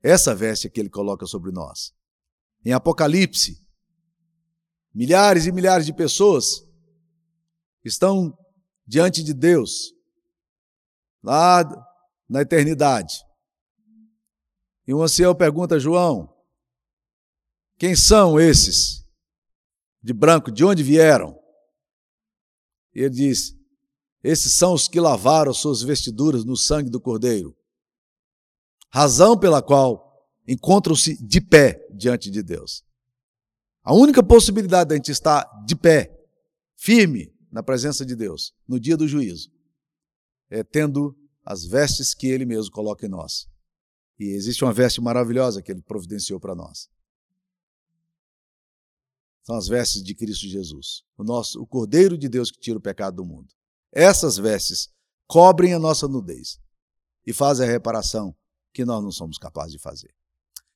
Essa 0.02 0.34
veste 0.34 0.70
que 0.70 0.80
ele 0.80 0.90
coloca 0.90 1.26
sobre 1.26 1.50
nós. 1.50 1.94
Em 2.64 2.72
Apocalipse, 2.72 3.60
milhares 4.94 5.46
e 5.46 5.52
milhares 5.52 5.86
de 5.86 5.92
pessoas 5.92 6.66
estão 7.84 8.36
diante 8.86 9.22
de 9.22 9.34
Deus, 9.34 9.94
lá 11.22 11.64
na 12.28 12.42
eternidade. 12.42 13.24
E 14.86 14.94
um 14.94 15.02
ancião 15.02 15.34
pergunta 15.34 15.76
a 15.76 15.78
João: 15.78 16.36
quem 17.78 17.94
são 17.94 18.40
esses 18.40 19.04
de 20.02 20.12
branco? 20.12 20.50
De 20.50 20.64
onde 20.64 20.82
vieram? 20.82 21.38
E 22.94 23.00
ele 23.00 23.10
diz: 23.10 23.54
Esses 24.22 24.54
são 24.54 24.72
os 24.72 24.88
que 24.88 24.98
lavaram 24.98 25.52
suas 25.52 25.82
vestiduras 25.82 26.44
no 26.44 26.56
sangue 26.56 26.88
do 26.88 27.00
Cordeiro. 27.00 27.54
Razão 28.88 29.38
pela 29.38 29.62
qual 29.62 30.06
encontram-se 30.46 31.16
de 31.24 31.40
pé 31.40 31.86
diante 31.92 32.30
de 32.30 32.42
Deus. 32.42 32.84
A 33.82 33.94
única 33.94 34.22
possibilidade 34.22 34.88
de 34.88 34.94
a 34.94 34.96
gente 34.96 35.10
estar 35.10 35.44
de 35.64 35.76
pé, 35.76 36.12
firme 36.76 37.32
na 37.50 37.62
presença 37.62 38.04
de 38.04 38.14
Deus, 38.14 38.52
no 38.66 38.80
dia 38.80 38.96
do 38.96 39.06
juízo, 39.06 39.50
é 40.50 40.62
tendo 40.62 41.16
as 41.44 41.64
vestes 41.64 42.14
que 42.14 42.26
Ele 42.26 42.44
mesmo 42.44 42.72
coloca 42.72 43.06
em 43.06 43.08
nós. 43.08 43.48
E 44.18 44.30
existe 44.30 44.64
uma 44.64 44.72
veste 44.72 45.00
maravilhosa 45.00 45.62
que 45.62 45.70
Ele 45.70 45.82
providenciou 45.82 46.40
para 46.40 46.54
nós. 46.54 46.88
São 49.44 49.54
as 49.54 49.68
vestes 49.68 50.02
de 50.02 50.14
Cristo 50.14 50.48
Jesus, 50.48 51.04
o 51.16 51.22
nosso, 51.22 51.60
o 51.62 51.66
Cordeiro 51.66 52.18
de 52.18 52.28
Deus 52.28 52.50
que 52.50 52.58
tira 52.58 52.78
o 52.78 52.82
pecado 52.82 53.16
do 53.16 53.24
mundo. 53.24 53.54
Essas 53.92 54.36
vestes 54.36 54.88
cobrem 55.28 55.72
a 55.72 55.78
nossa 55.78 56.08
nudez 56.08 56.58
e 57.24 57.32
fazem 57.32 57.66
a 57.66 57.70
reparação 57.70 58.36
que 58.76 58.84
nós 58.84 59.02
não 59.02 59.10
somos 59.10 59.38
capazes 59.38 59.72
de 59.72 59.78
fazer. 59.78 60.14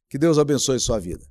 Que 0.09 0.17
Deus 0.17 0.39
abençoe 0.39 0.81
sua 0.81 0.99
vida. 0.99 1.27